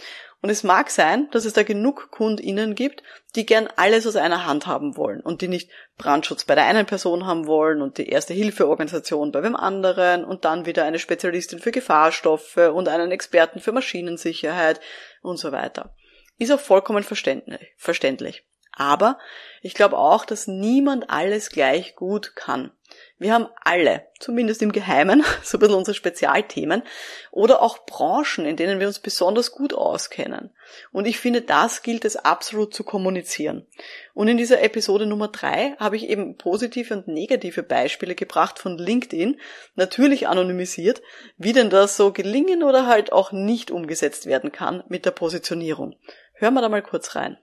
Und 0.41 0.49
es 0.49 0.63
mag 0.63 0.89
sein, 0.89 1.27
dass 1.31 1.43
es 1.43 1.51
da 1.51 1.63
genug 1.63 2.11
KundInnen 2.11 2.73
gibt, 2.73 3.03
die 3.35 3.45
gern 3.45 3.67
alles 3.75 4.07
aus 4.07 4.15
einer 4.15 4.45
Hand 4.45 4.67
haben 4.67 4.95
wollen 4.95 5.19
und 5.19 5.41
die 5.41 5.49
nicht 5.49 5.69
Brandschutz 5.97 6.45
bei 6.45 6.55
der 6.55 6.65
einen 6.65 6.85
Person 6.85 7.25
haben 7.25 7.45
wollen 7.45 7.81
und 7.81 7.97
die 7.97 8.07
erste 8.07 8.33
Hilfeorganisation 8.33 9.33
bei 9.33 9.43
wem 9.43 9.57
anderen 9.57 10.23
und 10.23 10.45
dann 10.45 10.65
wieder 10.65 10.85
eine 10.85 10.97
Spezialistin 10.97 11.59
für 11.59 11.71
Gefahrstoffe 11.71 12.55
und 12.55 12.87
einen 12.87 13.11
Experten 13.11 13.59
für 13.59 13.73
Maschinensicherheit 13.73 14.79
und 15.21 15.37
so 15.37 15.51
weiter. 15.51 15.95
Ist 16.37 16.51
auch 16.51 16.59
vollkommen 16.59 17.03
verständlich. 17.03 18.45
Aber 18.79 19.19
ich 19.61 19.73
glaube 19.73 19.97
auch, 19.97 20.23
dass 20.23 20.47
niemand 20.47 21.09
alles 21.09 21.49
gleich 21.49 21.97
gut 21.97 22.37
kann. 22.37 22.71
Wir 23.17 23.33
haben 23.33 23.49
alle, 23.65 24.07
zumindest 24.21 24.61
im 24.61 24.71
Geheimen, 24.71 25.21
so 25.43 25.57
ein 25.57 25.59
bisschen 25.59 25.75
unsere 25.75 25.95
Spezialthemen 25.95 26.83
oder 27.29 27.61
auch 27.61 27.85
Branchen, 27.85 28.45
in 28.45 28.55
denen 28.55 28.79
wir 28.79 28.87
uns 28.87 28.99
besonders 28.99 29.51
gut 29.51 29.73
auskennen. 29.73 30.51
Und 30.93 31.07
ich 31.07 31.19
finde, 31.19 31.41
das 31.41 31.81
gilt 31.81 32.05
es 32.05 32.15
absolut 32.15 32.73
zu 32.73 32.85
kommunizieren. 32.85 33.67
Und 34.13 34.29
in 34.29 34.37
dieser 34.37 34.61
Episode 34.61 35.05
Nummer 35.05 35.27
drei 35.27 35.75
habe 35.77 35.97
ich 35.97 36.07
eben 36.07 36.37
positive 36.37 36.93
und 36.93 37.09
negative 37.09 37.63
Beispiele 37.63 38.15
gebracht 38.15 38.59
von 38.59 38.77
LinkedIn, 38.77 39.41
natürlich 39.75 40.29
anonymisiert, 40.29 41.01
wie 41.35 41.51
denn 41.51 41.69
das 41.69 41.97
so 41.97 42.13
gelingen 42.13 42.63
oder 42.63 42.87
halt 42.87 43.11
auch 43.11 43.33
nicht 43.33 43.71
umgesetzt 43.71 44.25
werden 44.25 44.53
kann 44.53 44.85
mit 44.87 45.05
der 45.05 45.11
Positionierung. 45.11 45.97
Hören 46.35 46.53
wir 46.53 46.61
da 46.61 46.69
mal 46.69 46.81
kurz 46.81 47.17
rein. 47.17 47.37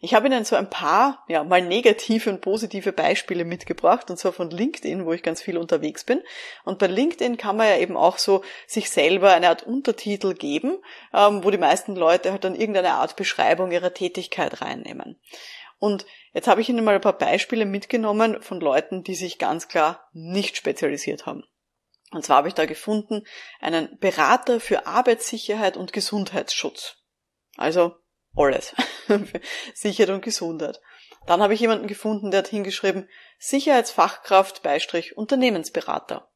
Ich 0.00 0.14
habe 0.14 0.28
Ihnen 0.28 0.44
so 0.44 0.54
ein 0.54 0.70
paar, 0.70 1.24
ja, 1.28 1.42
mal 1.42 1.60
negative 1.60 2.30
und 2.30 2.40
positive 2.40 2.92
Beispiele 2.92 3.44
mitgebracht, 3.44 4.10
und 4.10 4.16
zwar 4.16 4.32
von 4.32 4.50
LinkedIn, 4.50 5.04
wo 5.04 5.12
ich 5.12 5.22
ganz 5.22 5.42
viel 5.42 5.58
unterwegs 5.58 6.04
bin. 6.04 6.22
Und 6.64 6.78
bei 6.78 6.86
LinkedIn 6.86 7.36
kann 7.36 7.56
man 7.56 7.66
ja 7.66 7.76
eben 7.78 7.96
auch 7.96 8.18
so 8.18 8.44
sich 8.66 8.90
selber 8.90 9.32
eine 9.32 9.48
Art 9.48 9.64
Untertitel 9.64 10.34
geben, 10.34 10.78
ähm, 11.12 11.42
wo 11.42 11.50
die 11.50 11.58
meisten 11.58 11.96
Leute 11.96 12.30
halt 12.30 12.44
dann 12.44 12.54
irgendeine 12.54 12.92
Art 12.92 13.16
Beschreibung 13.16 13.72
ihrer 13.72 13.92
Tätigkeit 13.92 14.60
reinnehmen. 14.60 15.18
Und 15.78 16.06
jetzt 16.32 16.48
habe 16.48 16.60
ich 16.60 16.68
Ihnen 16.68 16.84
mal 16.84 16.94
ein 16.94 17.00
paar 17.00 17.18
Beispiele 17.18 17.64
mitgenommen 17.64 18.42
von 18.42 18.60
Leuten, 18.60 19.02
die 19.04 19.14
sich 19.14 19.38
ganz 19.38 19.68
klar 19.68 20.08
nicht 20.12 20.56
spezialisiert 20.56 21.26
haben. 21.26 21.44
Und 22.10 22.24
zwar 22.24 22.38
habe 22.38 22.48
ich 22.48 22.54
da 22.54 22.66
gefunden 22.66 23.24
einen 23.60 23.98
Berater 23.98 24.60
für 24.60 24.86
Arbeitssicherheit 24.86 25.76
und 25.76 25.92
Gesundheitsschutz. 25.92 26.96
Also 27.56 27.96
alles. 28.38 28.74
Sicherheit 29.74 30.14
und 30.14 30.22
Gesundheit. 30.22 30.80
Dann 31.26 31.42
habe 31.42 31.54
ich 31.54 31.60
jemanden 31.60 31.86
gefunden, 31.86 32.30
der 32.30 32.38
hat 32.38 32.48
hingeschrieben, 32.48 33.08
Sicherheitsfachkraft 33.38 34.62
Beistrich 34.62 35.16
Unternehmensberater. 35.16 36.28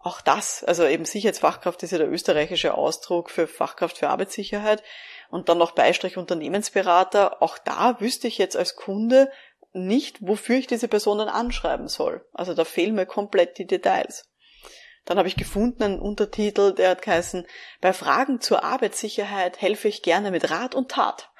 Auch 0.00 0.20
das, 0.20 0.64
also 0.64 0.86
eben 0.86 1.04
Sicherheitsfachkraft 1.04 1.82
ist 1.82 1.90
ja 1.90 1.98
der 1.98 2.10
österreichische 2.10 2.74
Ausdruck 2.74 3.30
für 3.30 3.46
Fachkraft 3.46 3.98
für 3.98 4.08
Arbeitssicherheit 4.08 4.82
und 5.28 5.48
dann 5.48 5.58
noch 5.58 5.72
Beistrich 5.72 6.16
Unternehmensberater. 6.16 7.42
Auch 7.42 7.58
da 7.58 8.00
wüsste 8.00 8.28
ich 8.28 8.38
jetzt 8.38 8.56
als 8.56 8.76
Kunde 8.76 9.30
nicht, 9.72 10.18
wofür 10.20 10.56
ich 10.56 10.66
diese 10.66 10.88
Person 10.88 11.18
dann 11.18 11.28
anschreiben 11.28 11.88
soll. 11.88 12.24
Also 12.32 12.54
da 12.54 12.64
fehlen 12.64 12.94
mir 12.94 13.06
komplett 13.06 13.58
die 13.58 13.66
Details. 13.66 14.27
Dann 15.08 15.16
habe 15.16 15.28
ich 15.28 15.36
gefunden 15.36 15.82
einen 15.82 16.00
Untertitel, 16.00 16.74
der 16.74 16.90
hat 16.90 17.00
geheißen, 17.00 17.46
bei 17.80 17.94
Fragen 17.94 18.42
zur 18.42 18.62
Arbeitssicherheit 18.62 19.58
helfe 19.58 19.88
ich 19.88 20.02
gerne 20.02 20.30
mit 20.30 20.50
Rat 20.50 20.74
und 20.74 20.90
Tat. 20.90 21.30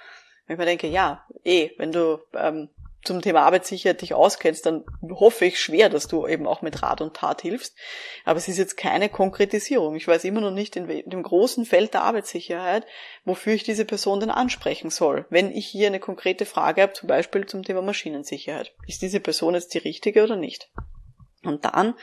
Wenn 0.47 0.55
ich 0.55 0.59
mir 0.59 0.65
denke, 0.65 0.87
ja, 0.87 1.27
eh, 1.45 1.73
wenn 1.77 1.93
du 1.93 2.19
ähm, 2.33 2.71
zum 3.05 3.21
Thema 3.21 3.43
Arbeitssicherheit 3.43 4.01
dich 4.01 4.15
auskennst, 4.15 4.65
dann 4.65 4.87
hoffe 5.03 5.45
ich 5.45 5.61
schwer, 5.61 5.91
dass 5.91 6.09
du 6.09 6.27
eben 6.27 6.47
auch 6.47 6.63
mit 6.63 6.83
Rat 6.83 7.03
und 7.03 7.15
Tat 7.15 7.43
hilfst. 7.43 7.77
Aber 8.25 8.39
es 8.39 8.49
ist 8.49 8.57
jetzt 8.57 8.79
keine 8.79 9.11
Konkretisierung. 9.11 9.97
Ich 9.97 10.09
weiß 10.09 10.25
immer 10.25 10.41
noch 10.41 10.51
nicht 10.51 10.75
in 10.75 10.87
dem 11.05 11.23
großen 11.23 11.67
Feld 11.67 11.93
der 11.93 12.05
Arbeitssicherheit, 12.05 12.87
wofür 13.27 13.53
ich 13.53 13.65
diese 13.65 13.85
Person 13.85 14.21
denn 14.21 14.31
ansprechen 14.31 14.89
soll. 14.89 15.27
Wenn 15.29 15.55
ich 15.55 15.67
hier 15.67 15.89
eine 15.89 16.01
konkrete 16.01 16.47
Frage 16.47 16.81
habe, 16.81 16.95
zum 16.95 17.07
Beispiel 17.07 17.45
zum 17.45 17.65
Thema 17.65 17.83
Maschinensicherheit. 17.83 18.73
Ist 18.87 19.03
diese 19.03 19.21
Person 19.21 19.53
jetzt 19.53 19.75
die 19.75 19.79
richtige 19.79 20.25
oder 20.25 20.37
nicht? 20.37 20.71
Und 21.45 21.67
dann 21.67 21.95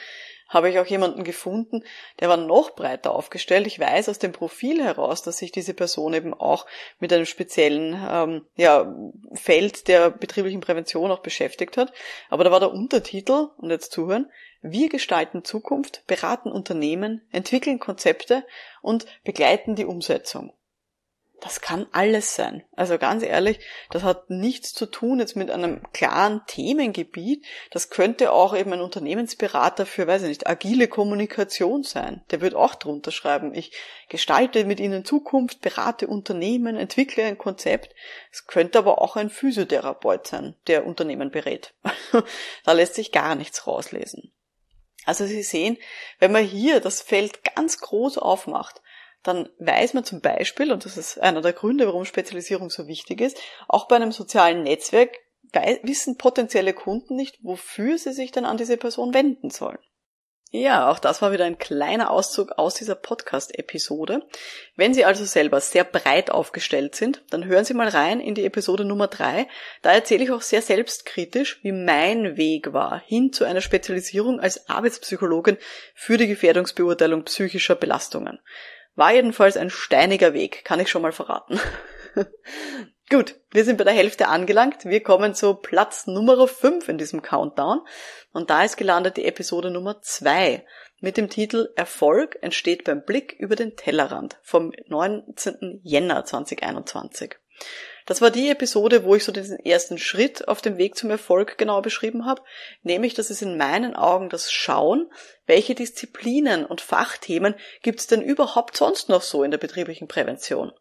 habe 0.47 0.69
ich 0.69 0.79
auch 0.79 0.85
jemanden 0.85 1.23
gefunden, 1.23 1.83
der 2.19 2.29
war 2.29 2.37
noch 2.37 2.71
breiter 2.71 3.13
aufgestellt. 3.13 3.67
Ich 3.67 3.79
weiß 3.79 4.09
aus 4.09 4.19
dem 4.19 4.31
Profil 4.31 4.83
heraus, 4.83 5.23
dass 5.23 5.37
sich 5.37 5.51
diese 5.51 5.73
Person 5.73 6.13
eben 6.13 6.33
auch 6.33 6.65
mit 6.99 7.11
einem 7.11 7.25
speziellen 7.25 7.99
ähm, 8.09 8.45
ja, 8.55 8.93
Feld 9.33 9.87
der 9.87 10.11
betrieblichen 10.11 10.61
Prävention 10.61 11.11
auch 11.11 11.19
beschäftigt 11.19 11.77
hat. 11.77 11.91
Aber 12.29 12.43
da 12.43 12.51
war 12.51 12.59
der 12.59 12.71
Untertitel, 12.71 13.49
und 13.57 13.71
jetzt 13.71 13.91
zuhören, 13.91 14.29
wir 14.61 14.89
gestalten 14.89 15.43
Zukunft, 15.43 16.05
beraten 16.07 16.51
Unternehmen, 16.51 17.21
entwickeln 17.31 17.79
Konzepte 17.79 18.43
und 18.81 19.05
begleiten 19.23 19.75
die 19.75 19.85
Umsetzung 19.85 20.53
das 21.41 21.61
kann 21.61 21.85
alles 21.91 22.35
sein. 22.35 22.63
Also 22.75 22.97
ganz 22.97 23.23
ehrlich, 23.23 23.59
das 23.91 24.03
hat 24.03 24.29
nichts 24.29 24.73
zu 24.73 24.85
tun 24.85 25.19
jetzt 25.19 25.35
mit 25.35 25.51
einem 25.51 25.81
klaren 25.91 26.41
Themengebiet. 26.47 27.45
Das 27.71 27.89
könnte 27.89 28.31
auch 28.31 28.55
eben 28.55 28.73
ein 28.73 28.81
Unternehmensberater 28.81 29.85
für, 29.85 30.07
weiß 30.07 30.23
ich 30.23 30.29
nicht, 30.29 30.47
agile 30.47 30.87
Kommunikation 30.87 31.83
sein. 31.83 32.23
Der 32.31 32.41
wird 32.41 32.55
auch 32.55 32.75
drunter 32.75 33.11
schreiben. 33.11 33.53
Ich 33.53 33.73
gestalte 34.09 34.65
mit 34.65 34.79
Ihnen 34.79 35.05
Zukunft, 35.05 35.61
berate 35.61 36.07
Unternehmen, 36.07 36.77
entwickle 36.77 37.23
ein 37.25 37.37
Konzept. 37.37 37.93
Es 38.31 38.47
könnte 38.47 38.79
aber 38.79 39.01
auch 39.01 39.15
ein 39.15 39.29
Physiotherapeut 39.29 40.27
sein, 40.27 40.55
der 40.67 40.85
Unternehmen 40.85 41.31
berät. 41.31 41.73
da 42.63 42.71
lässt 42.71 42.95
sich 42.95 43.11
gar 43.11 43.35
nichts 43.35 43.67
rauslesen. 43.67 44.31
Also 45.05 45.25
Sie 45.25 45.43
sehen, 45.43 45.77
wenn 46.19 46.31
man 46.31 46.43
hier 46.43 46.79
das 46.79 47.01
Feld 47.01 47.43
ganz 47.55 47.79
groß 47.79 48.17
aufmacht, 48.17 48.81
dann 49.25 49.49
weiß 49.59 49.93
man 49.93 50.05
zum 50.05 50.21
Beispiel, 50.21 50.71
und 50.71 50.85
das 50.85 50.97
ist 50.97 51.19
einer 51.19 51.41
der 51.41 51.53
Gründe, 51.53 51.87
warum 51.87 52.05
Spezialisierung 52.05 52.69
so 52.69 52.87
wichtig 52.87 53.21
ist, 53.21 53.37
auch 53.67 53.87
bei 53.87 53.95
einem 53.95 54.11
sozialen 54.11 54.63
Netzwerk 54.63 55.17
wissen 55.83 56.17
potenzielle 56.17 56.73
Kunden 56.73 57.15
nicht, 57.15 57.37
wofür 57.41 57.97
sie 57.97 58.13
sich 58.13 58.31
dann 58.31 58.45
an 58.45 58.57
diese 58.57 58.77
Person 58.77 59.13
wenden 59.13 59.49
sollen. 59.49 59.79
Ja, 60.51 60.89
auch 60.89 60.99
das 60.99 61.21
war 61.21 61.33
wieder 61.33 61.43
ein 61.43 61.57
kleiner 61.57 62.11
Auszug 62.11 62.53
aus 62.57 62.75
dieser 62.75 62.95
Podcast-Episode. 62.95 64.25
Wenn 64.77 64.93
Sie 64.93 65.03
also 65.03 65.25
selber 65.25 65.59
sehr 65.59 65.83
breit 65.83 66.31
aufgestellt 66.31 66.95
sind, 66.95 67.23
dann 67.29 67.43
hören 67.43 67.65
Sie 67.65 67.73
mal 67.73 67.89
rein 67.89 68.21
in 68.21 68.35
die 68.35 68.45
Episode 68.45 68.85
Nummer 68.85 69.07
drei. 69.07 69.49
Da 69.81 69.91
erzähle 69.91 70.23
ich 70.23 70.31
auch 70.31 70.41
sehr 70.41 70.61
selbstkritisch, 70.61 71.59
wie 71.63 71.73
mein 71.73 72.37
Weg 72.37 72.71
war 72.71 73.01
hin 73.05 73.33
zu 73.33 73.43
einer 73.43 73.59
Spezialisierung 73.59 74.39
als 74.39 74.69
Arbeitspsychologin 74.69 75.57
für 75.93 76.17
die 76.17 76.27
Gefährdungsbeurteilung 76.27 77.23
psychischer 77.23 77.75
Belastungen. 77.75 78.39
War 78.95 79.13
jedenfalls 79.13 79.57
ein 79.57 79.69
steiniger 79.69 80.33
Weg, 80.33 80.63
kann 80.65 80.79
ich 80.79 80.89
schon 80.89 81.01
mal 81.01 81.11
verraten. 81.11 81.59
Gut, 83.09 83.35
wir 83.51 83.63
sind 83.65 83.77
bei 83.77 83.83
der 83.83 83.93
Hälfte 83.93 84.29
angelangt. 84.29 84.85
Wir 84.85 85.03
kommen 85.03 85.35
zu 85.35 85.53
Platz 85.53 86.07
Nummer 86.07 86.47
5 86.47 86.89
in 86.89 86.97
diesem 86.97 87.21
Countdown. 87.21 87.81
Und 88.31 88.49
da 88.49 88.63
ist 88.63 88.77
gelandet 88.77 89.17
die 89.17 89.25
Episode 89.25 89.69
Nummer 89.69 90.01
2 90.01 90.65
mit 91.01 91.17
dem 91.17 91.29
Titel 91.29 91.69
Erfolg 91.75 92.37
entsteht 92.41 92.83
beim 92.83 93.03
Blick 93.03 93.33
über 93.33 93.55
den 93.55 93.75
Tellerrand 93.75 94.39
vom 94.41 94.71
19. 94.87 95.81
Jänner 95.83 96.25
2021. 96.25 97.35
Das 98.05 98.21
war 98.21 98.29
die 98.29 98.49
Episode, 98.49 99.03
wo 99.03 99.15
ich 99.15 99.23
so 99.23 99.31
diesen 99.31 99.59
ersten 99.59 99.97
Schritt 99.97 100.47
auf 100.47 100.61
dem 100.61 100.77
Weg 100.77 100.95
zum 100.95 101.09
Erfolg 101.09 101.57
genau 101.57 101.81
beschrieben 101.81 102.25
habe, 102.25 102.43
nämlich 102.83 103.15
dass 103.15 103.31
es 103.31 103.41
in 103.41 103.57
meinen 103.57 103.95
Augen 103.95 104.29
das 104.29 104.51
Schauen, 104.51 105.11
welche 105.47 105.73
Disziplinen 105.73 106.65
und 106.65 106.81
Fachthemen 106.81 107.55
gibt 107.81 107.99
es 107.99 108.07
denn 108.07 108.21
überhaupt 108.21 108.77
sonst 108.77 109.09
noch 109.09 109.23
so 109.23 109.43
in 109.43 109.51
der 109.51 109.57
betrieblichen 109.57 110.07
Prävention. 110.07 110.71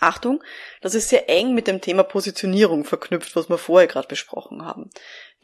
Achtung, 0.00 0.42
das 0.80 0.94
ist 0.94 1.08
sehr 1.08 1.28
eng 1.28 1.54
mit 1.54 1.66
dem 1.66 1.80
Thema 1.80 2.02
Positionierung 2.02 2.84
verknüpft, 2.84 3.34
was 3.36 3.48
wir 3.48 3.58
vorher 3.58 3.88
gerade 3.88 4.08
besprochen 4.08 4.64
haben. 4.64 4.90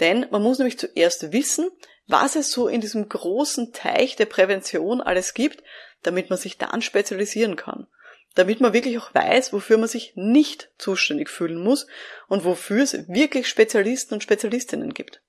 Denn 0.00 0.26
man 0.30 0.42
muss 0.42 0.58
nämlich 0.58 0.78
zuerst 0.78 1.32
wissen, 1.32 1.70
was 2.06 2.36
es 2.36 2.50
so 2.50 2.68
in 2.68 2.80
diesem 2.80 3.08
großen 3.08 3.72
Teich 3.72 4.16
der 4.16 4.26
Prävention 4.26 5.00
alles 5.00 5.34
gibt, 5.34 5.62
damit 6.02 6.30
man 6.30 6.38
sich 6.38 6.58
dann 6.58 6.82
spezialisieren 6.82 7.56
kann. 7.56 7.86
Damit 8.34 8.60
man 8.60 8.72
wirklich 8.72 8.98
auch 8.98 9.14
weiß, 9.14 9.52
wofür 9.52 9.76
man 9.76 9.88
sich 9.88 10.12
nicht 10.14 10.70
zuständig 10.78 11.28
fühlen 11.28 11.62
muss 11.62 11.86
und 12.28 12.44
wofür 12.44 12.82
es 12.82 13.08
wirklich 13.08 13.48
Spezialisten 13.48 14.14
und 14.14 14.22
Spezialistinnen 14.22 14.94
gibt. 14.94 15.20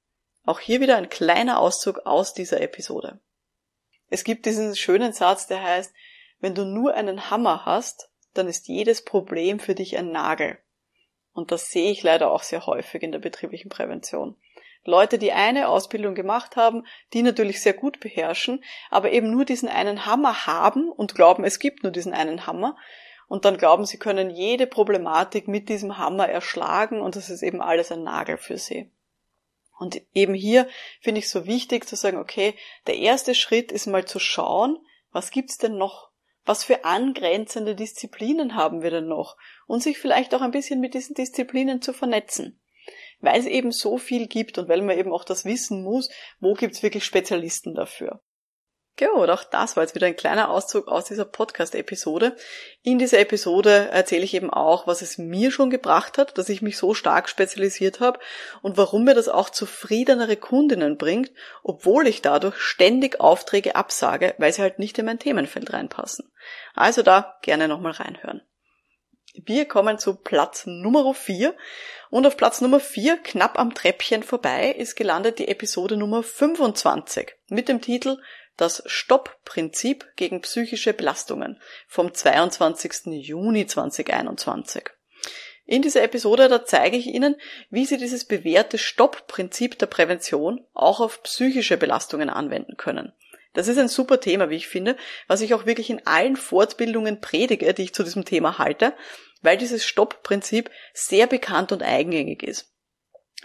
Auch 0.45 0.59
hier 0.59 0.81
wieder 0.81 0.97
ein 0.97 1.09
kleiner 1.09 1.59
Auszug 1.59 1.99
aus 2.05 2.33
dieser 2.33 2.61
Episode. 2.61 3.19
Es 4.09 4.23
gibt 4.23 4.45
diesen 4.45 4.75
schönen 4.75 5.13
Satz, 5.13 5.47
der 5.47 5.63
heißt, 5.63 5.93
wenn 6.39 6.55
du 6.55 6.65
nur 6.65 6.93
einen 6.93 7.29
Hammer 7.29 7.65
hast, 7.65 8.09
dann 8.33 8.47
ist 8.47 8.67
jedes 8.67 9.03
Problem 9.03 9.59
für 9.59 9.75
dich 9.75 9.97
ein 9.97 10.11
Nagel. 10.11 10.57
Und 11.33 11.51
das 11.51 11.69
sehe 11.69 11.91
ich 11.91 12.03
leider 12.03 12.31
auch 12.31 12.43
sehr 12.43 12.65
häufig 12.65 13.03
in 13.03 13.11
der 13.11 13.19
betrieblichen 13.19 13.69
Prävention. 13.69 14.35
Leute, 14.83 15.17
die 15.17 15.31
eine 15.31 15.67
Ausbildung 15.67 16.15
gemacht 16.15 16.55
haben, 16.55 16.85
die 17.13 17.21
natürlich 17.21 17.61
sehr 17.61 17.73
gut 17.73 17.99
beherrschen, 17.99 18.63
aber 18.89 19.11
eben 19.11 19.29
nur 19.29 19.45
diesen 19.45 19.69
einen 19.69 20.05
Hammer 20.05 20.47
haben 20.47 20.89
und 20.89 21.15
glauben, 21.15 21.43
es 21.43 21.59
gibt 21.59 21.83
nur 21.83 21.91
diesen 21.91 22.13
einen 22.13 22.47
Hammer 22.47 22.75
und 23.27 23.45
dann 23.45 23.57
glauben, 23.57 23.85
sie 23.85 23.97
können 23.97 24.29
jede 24.29 24.67
Problematik 24.67 25.47
mit 25.47 25.69
diesem 25.69 25.97
Hammer 25.97 26.27
erschlagen 26.27 27.01
und 27.01 27.15
das 27.15 27.29
ist 27.29 27.43
eben 27.43 27.61
alles 27.61 27.91
ein 27.91 28.03
Nagel 28.03 28.37
für 28.37 28.57
sie. 28.57 28.91
Und 29.77 30.01
eben 30.13 30.33
hier 30.33 30.67
finde 30.99 31.19
ich 31.19 31.29
so 31.29 31.45
wichtig 31.45 31.87
zu 31.87 31.95
sagen, 31.95 32.17
okay, 32.17 32.55
der 32.87 32.97
erste 32.97 33.33
Schritt 33.35 33.71
ist 33.71 33.87
mal 33.87 34.05
zu 34.05 34.19
schauen, 34.19 34.77
was 35.11 35.31
gibt's 35.31 35.57
denn 35.57 35.77
noch 35.77 36.11
was 36.45 36.63
für 36.63 36.85
angrenzende 36.85 37.75
Disziplinen 37.75 38.55
haben 38.55 38.81
wir 38.81 38.89
denn 38.89 39.07
noch? 39.07 39.37
Und 39.67 39.83
sich 39.83 39.97
vielleicht 39.97 40.33
auch 40.33 40.41
ein 40.41 40.51
bisschen 40.51 40.79
mit 40.79 40.93
diesen 40.93 41.13
Disziplinen 41.13 41.81
zu 41.81 41.93
vernetzen. 41.93 42.60
Weil 43.21 43.39
es 43.39 43.45
eben 43.45 43.71
so 43.71 43.97
viel 43.97 44.27
gibt 44.27 44.57
und 44.57 44.67
weil 44.67 44.81
man 44.81 44.97
eben 44.97 45.13
auch 45.13 45.23
das 45.23 45.45
wissen 45.45 45.83
muss, 45.83 46.09
wo 46.39 46.53
gibt's 46.53 46.83
wirklich 46.83 47.05
Spezialisten 47.05 47.73
dafür. 47.75 48.21
Gut, 48.99 49.29
auch 49.29 49.43
das 49.43 49.75
war 49.75 49.83
jetzt 49.83 49.95
wieder 49.95 50.05
ein 50.05 50.15
kleiner 50.15 50.49
Auszug 50.51 50.87
aus 50.87 51.05
dieser 51.05 51.25
Podcast-Episode. 51.25 52.35
In 52.83 52.99
dieser 52.99 53.19
Episode 53.19 53.89
erzähle 53.89 54.23
ich 54.23 54.33
eben 54.33 54.51
auch, 54.51 54.85
was 54.85 55.01
es 55.01 55.17
mir 55.17 55.49
schon 55.49 55.69
gebracht 55.69 56.17
hat, 56.17 56.37
dass 56.37 56.49
ich 56.49 56.61
mich 56.61 56.77
so 56.77 56.93
stark 56.93 57.29
spezialisiert 57.29 57.99
habe 57.99 58.19
und 58.61 58.77
warum 58.77 59.05
mir 59.05 59.15
das 59.15 59.29
auch 59.29 59.49
zufriedenere 59.49 60.35
Kundinnen 60.35 60.97
bringt, 60.97 61.31
obwohl 61.63 62.05
ich 62.05 62.21
dadurch 62.21 62.57
ständig 62.57 63.19
Aufträge 63.19 63.75
absage, 63.75 64.35
weil 64.37 64.53
sie 64.53 64.61
halt 64.61 64.77
nicht 64.77 64.99
in 64.99 65.05
mein 65.05 65.19
Themenfeld 65.19 65.73
reinpassen. 65.73 66.31
Also 66.75 67.01
da 67.01 67.37
gerne 67.41 67.67
nochmal 67.67 67.93
reinhören. 67.93 68.41
Wir 69.33 69.65
kommen 69.65 69.97
zu 69.97 70.15
Platz 70.15 70.65
Nummer 70.65 71.13
4 71.13 71.55
und 72.09 72.27
auf 72.27 72.35
Platz 72.35 72.59
Nummer 72.59 72.81
4, 72.81 73.17
knapp 73.17 73.57
am 73.57 73.73
Treppchen 73.73 74.23
vorbei, 74.23 74.71
ist 74.71 74.95
gelandet 74.95 75.39
die 75.39 75.47
Episode 75.47 75.95
Nummer 75.95 76.21
25 76.21 77.33
mit 77.47 77.69
dem 77.69 77.79
Titel 77.79 78.17
das 78.57 78.83
Stoppprinzip 78.85 80.05
gegen 80.17 80.41
psychische 80.41 80.93
Belastungen 80.93 81.61
vom 81.87 82.13
22. 82.13 83.05
Juni 83.05 83.65
2021. 83.65 84.83
In 85.65 85.81
dieser 85.81 86.03
Episode, 86.03 86.49
da 86.49 86.65
zeige 86.65 86.97
ich 86.97 87.07
Ihnen, 87.07 87.37
wie 87.69 87.85
Sie 87.85 87.97
dieses 87.97 88.25
bewährte 88.25 88.77
Stoppprinzip 88.77 89.79
der 89.79 89.85
Prävention 89.85 90.65
auch 90.73 90.99
auf 90.99 91.23
psychische 91.23 91.77
Belastungen 91.77 92.29
anwenden 92.29 92.75
können. 92.75 93.13
Das 93.53 93.67
ist 93.67 93.77
ein 93.77 93.89
super 93.89 94.19
Thema, 94.19 94.49
wie 94.49 94.55
ich 94.55 94.67
finde, 94.67 94.95
was 95.27 95.41
ich 95.41 95.53
auch 95.53 95.65
wirklich 95.65 95.89
in 95.89 96.05
allen 96.07 96.37
Fortbildungen 96.37 97.19
predige, 97.19 97.73
die 97.73 97.83
ich 97.83 97.93
zu 97.93 98.03
diesem 98.03 98.25
Thema 98.25 98.57
halte, 98.57 98.93
weil 99.41 99.57
dieses 99.57 99.85
Stoppprinzip 99.85 100.69
sehr 100.93 101.27
bekannt 101.27 101.71
und 101.71 101.83
eingängig 101.83 102.43
ist. 102.43 102.70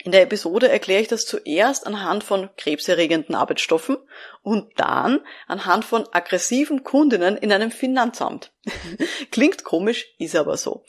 In 0.04 0.12
der 0.12 0.22
Episode 0.22 0.68
erkläre 0.68 1.00
ich 1.00 1.08
das 1.08 1.24
zuerst 1.24 1.86
anhand 1.86 2.22
von 2.22 2.50
krebserregenden 2.56 3.34
Arbeitsstoffen 3.34 3.96
und 4.42 4.78
dann 4.78 5.20
anhand 5.46 5.84
von 5.84 6.06
aggressiven 6.12 6.84
Kundinnen 6.84 7.36
in 7.36 7.50
einem 7.50 7.70
Finanzamt. 7.70 8.52
Klingt 9.30 9.64
komisch, 9.64 10.06
ist 10.18 10.36
aber 10.36 10.56
so. 10.58 10.84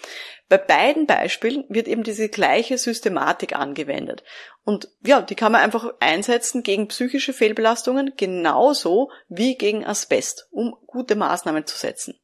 Bei 0.49 0.57
beiden 0.57 1.07
Beispielen 1.07 1.65
wird 1.69 1.87
eben 1.87 2.03
diese 2.03 2.29
gleiche 2.29 2.77
Systematik 2.77 3.55
angewendet. 3.55 4.23
Und 4.63 4.89
ja, 5.05 5.21
die 5.21 5.35
kann 5.35 5.51
man 5.51 5.61
einfach 5.61 5.93
einsetzen 5.99 6.63
gegen 6.63 6.87
psychische 6.89 7.33
Fehlbelastungen 7.33 8.13
genauso 8.17 9.09
wie 9.29 9.57
gegen 9.57 9.85
Asbest, 9.85 10.47
um 10.51 10.75
gute 10.85 11.15
Maßnahmen 11.15 11.65
zu 11.65 11.77
setzen. 11.77 12.19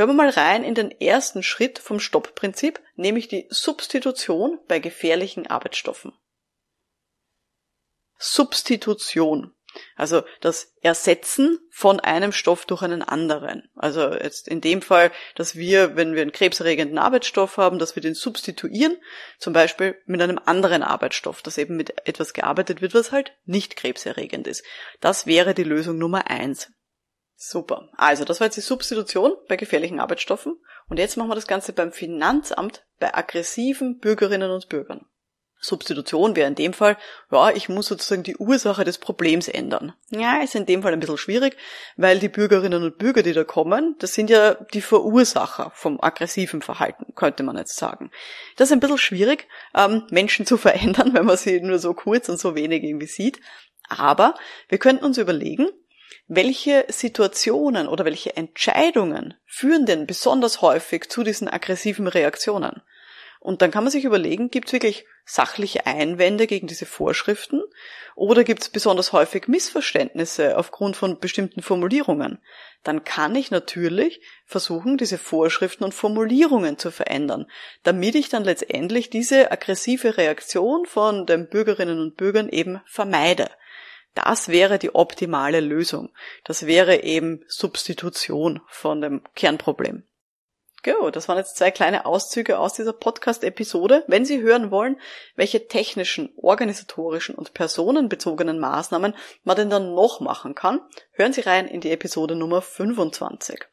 Hören 0.00 0.08
wir 0.08 0.14
mal 0.14 0.30
rein 0.30 0.64
in 0.64 0.74
den 0.74 0.90
ersten 0.90 1.42
Schritt 1.42 1.78
vom 1.78 2.00
Stoppprinzip, 2.00 2.80
nämlich 2.96 3.28
die 3.28 3.46
Substitution 3.50 4.58
bei 4.66 4.78
gefährlichen 4.78 5.46
Arbeitsstoffen. 5.46 6.14
Substitution. 8.16 9.52
Also 9.96 10.22
das 10.40 10.72
Ersetzen 10.80 11.58
von 11.70 12.00
einem 12.00 12.32
Stoff 12.32 12.64
durch 12.64 12.80
einen 12.80 13.02
anderen. 13.02 13.68
Also 13.74 14.14
jetzt 14.14 14.48
in 14.48 14.62
dem 14.62 14.80
Fall, 14.80 15.12
dass 15.34 15.56
wir, 15.56 15.96
wenn 15.96 16.14
wir 16.14 16.22
einen 16.22 16.32
krebserregenden 16.32 16.96
Arbeitsstoff 16.96 17.58
haben, 17.58 17.78
dass 17.78 17.94
wir 17.94 18.02
den 18.02 18.14
substituieren, 18.14 18.96
zum 19.38 19.52
Beispiel 19.52 20.00
mit 20.06 20.22
einem 20.22 20.40
anderen 20.42 20.82
Arbeitsstoff, 20.82 21.42
dass 21.42 21.58
eben 21.58 21.76
mit 21.76 22.08
etwas 22.08 22.32
gearbeitet 22.32 22.80
wird, 22.80 22.94
was 22.94 23.12
halt 23.12 23.36
nicht 23.44 23.76
krebserregend 23.76 24.46
ist. 24.46 24.64
Das 25.02 25.26
wäre 25.26 25.52
die 25.52 25.62
Lösung 25.62 25.98
Nummer 25.98 26.30
eins. 26.30 26.72
Super. 27.42 27.88
Also, 27.96 28.26
das 28.26 28.38
war 28.38 28.48
jetzt 28.48 28.58
die 28.58 28.60
Substitution 28.60 29.32
bei 29.48 29.56
gefährlichen 29.56 29.98
Arbeitsstoffen. 29.98 30.60
Und 30.90 30.98
jetzt 30.98 31.16
machen 31.16 31.30
wir 31.30 31.34
das 31.34 31.46
Ganze 31.46 31.72
beim 31.72 31.90
Finanzamt 31.90 32.84
bei 32.98 33.14
aggressiven 33.14 33.98
Bürgerinnen 33.98 34.50
und 34.50 34.68
Bürgern. 34.68 35.06
Substitution 35.58 36.36
wäre 36.36 36.48
in 36.48 36.54
dem 36.54 36.74
Fall, 36.74 36.98
ja, 37.30 37.50
ich 37.50 37.70
muss 37.70 37.86
sozusagen 37.86 38.24
die 38.24 38.36
Ursache 38.36 38.84
des 38.84 38.98
Problems 38.98 39.48
ändern. 39.48 39.94
Ja, 40.10 40.42
ist 40.42 40.54
in 40.54 40.66
dem 40.66 40.82
Fall 40.82 40.92
ein 40.92 41.00
bisschen 41.00 41.16
schwierig, 41.16 41.56
weil 41.96 42.18
die 42.18 42.28
Bürgerinnen 42.28 42.82
und 42.82 42.98
Bürger, 42.98 43.22
die 43.22 43.32
da 43.32 43.44
kommen, 43.44 43.96
das 44.00 44.12
sind 44.12 44.28
ja 44.28 44.54
die 44.74 44.82
Verursacher 44.82 45.72
vom 45.74 45.98
aggressiven 45.98 46.60
Verhalten, 46.60 47.14
könnte 47.14 47.42
man 47.42 47.56
jetzt 47.56 47.76
sagen. 47.76 48.10
Das 48.56 48.68
ist 48.68 48.72
ein 48.72 48.80
bisschen 48.80 48.98
schwierig, 48.98 49.48
ähm, 49.74 50.06
Menschen 50.10 50.44
zu 50.44 50.56
verändern, 50.58 51.14
wenn 51.14 51.24
man 51.24 51.38
sie 51.38 51.58
nur 51.62 51.78
so 51.78 51.94
kurz 51.94 52.28
und 52.28 52.38
so 52.38 52.54
wenig 52.54 52.82
irgendwie 52.82 53.06
sieht. 53.06 53.40
Aber 53.88 54.34
wir 54.68 54.78
könnten 54.78 55.06
uns 55.06 55.16
überlegen, 55.16 55.68
welche 56.32 56.84
Situationen 56.88 57.88
oder 57.88 58.04
welche 58.04 58.36
Entscheidungen 58.36 59.34
führen 59.46 59.84
denn 59.84 60.06
besonders 60.06 60.62
häufig 60.62 61.10
zu 61.10 61.24
diesen 61.24 61.48
aggressiven 61.48 62.06
Reaktionen? 62.06 62.82
Und 63.40 63.62
dann 63.62 63.72
kann 63.72 63.82
man 63.82 63.90
sich 63.90 64.04
überlegen, 64.04 64.48
gibt 64.48 64.68
es 64.68 64.72
wirklich 64.72 65.06
sachliche 65.24 65.86
Einwände 65.86 66.46
gegen 66.46 66.68
diese 66.68 66.86
Vorschriften 66.86 67.62
oder 68.14 68.44
gibt 68.44 68.62
es 68.62 68.68
besonders 68.68 69.12
häufig 69.12 69.48
Missverständnisse 69.48 70.56
aufgrund 70.56 70.96
von 70.96 71.18
bestimmten 71.18 71.62
Formulierungen? 71.62 72.38
Dann 72.84 73.02
kann 73.02 73.34
ich 73.34 73.50
natürlich 73.50 74.20
versuchen, 74.46 74.98
diese 74.98 75.18
Vorschriften 75.18 75.82
und 75.82 75.94
Formulierungen 75.94 76.78
zu 76.78 76.92
verändern, 76.92 77.50
damit 77.82 78.14
ich 78.14 78.28
dann 78.28 78.44
letztendlich 78.44 79.10
diese 79.10 79.50
aggressive 79.50 80.16
Reaktion 80.16 80.86
von 80.86 81.26
den 81.26 81.48
Bürgerinnen 81.48 81.98
und 81.98 82.16
Bürgern 82.16 82.48
eben 82.48 82.80
vermeide. 82.86 83.48
Das 84.14 84.48
wäre 84.48 84.78
die 84.78 84.94
optimale 84.94 85.60
Lösung. 85.60 86.12
Das 86.44 86.66
wäre 86.66 87.02
eben 87.02 87.44
Substitution 87.48 88.60
von 88.66 89.00
dem 89.00 89.22
Kernproblem. 89.34 90.04
Gut, 90.82 91.14
das 91.14 91.28
waren 91.28 91.36
jetzt 91.36 91.58
zwei 91.58 91.70
kleine 91.70 92.06
Auszüge 92.06 92.58
aus 92.58 92.72
dieser 92.72 92.94
Podcast-Episode. 92.94 94.02
Wenn 94.06 94.24
Sie 94.24 94.40
hören 94.40 94.70
wollen, 94.70 94.98
welche 95.36 95.68
technischen, 95.68 96.32
organisatorischen 96.36 97.34
und 97.34 97.52
personenbezogenen 97.52 98.58
Maßnahmen 98.58 99.14
man 99.44 99.56
denn 99.56 99.68
dann 99.68 99.94
noch 99.94 100.20
machen 100.20 100.54
kann, 100.54 100.80
hören 101.12 101.34
Sie 101.34 101.42
rein 101.42 101.68
in 101.68 101.82
die 101.82 101.90
Episode 101.90 102.34
Nummer 102.34 102.62
25. 102.62 103.66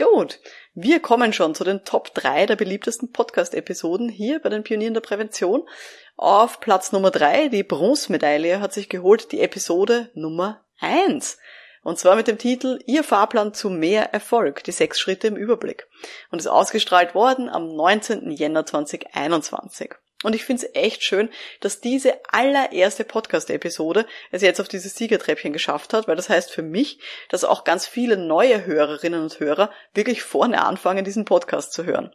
Gut, 0.00 0.40
wir 0.72 1.00
kommen 1.00 1.34
schon 1.34 1.54
zu 1.54 1.62
den 1.62 1.84
Top 1.84 2.14
3 2.14 2.46
der 2.46 2.56
beliebtesten 2.56 3.12
Podcast-Episoden 3.12 4.08
hier 4.08 4.40
bei 4.40 4.48
den 4.48 4.62
Pionieren 4.62 4.94
der 4.94 5.02
Prävention. 5.02 5.68
Auf 6.16 6.58
Platz 6.60 6.92
Nummer 6.92 7.10
3, 7.10 7.48
die 7.48 7.62
Bronzemedaille, 7.62 8.60
hat 8.60 8.72
sich 8.72 8.88
geholt 8.88 9.30
die 9.30 9.42
Episode 9.42 10.10
Nummer 10.14 10.64
1. 10.78 11.36
Und 11.82 11.98
zwar 11.98 12.16
mit 12.16 12.28
dem 12.28 12.38
Titel 12.38 12.78
Ihr 12.86 13.04
Fahrplan 13.04 13.52
zu 13.52 13.68
mehr 13.68 14.14
Erfolg, 14.14 14.64
die 14.64 14.72
sechs 14.72 14.98
Schritte 14.98 15.26
im 15.26 15.36
Überblick. 15.36 15.86
Und 16.30 16.38
ist 16.38 16.46
ausgestrahlt 16.46 17.14
worden 17.14 17.50
am 17.50 17.68
19. 17.74 18.30
Jänner 18.30 18.64
2021. 18.64 19.96
Und 20.22 20.34
ich 20.34 20.44
finde 20.44 20.66
es 20.66 20.74
echt 20.74 21.02
schön, 21.02 21.30
dass 21.60 21.80
diese 21.80 22.20
allererste 22.28 23.04
Podcast-Episode 23.04 24.06
es 24.30 24.42
jetzt 24.42 24.60
auf 24.60 24.68
dieses 24.68 24.94
Siegertreppchen 24.94 25.52
geschafft 25.52 25.94
hat, 25.94 26.08
weil 26.08 26.16
das 26.16 26.28
heißt 26.28 26.50
für 26.50 26.62
mich, 26.62 27.00
dass 27.30 27.44
auch 27.44 27.64
ganz 27.64 27.86
viele 27.86 28.18
neue 28.18 28.66
Hörerinnen 28.66 29.22
und 29.22 29.40
Hörer 29.40 29.72
wirklich 29.94 30.22
vorne 30.22 30.62
anfangen, 30.62 31.04
diesen 31.04 31.24
Podcast 31.24 31.72
zu 31.72 31.84
hören. 31.84 32.14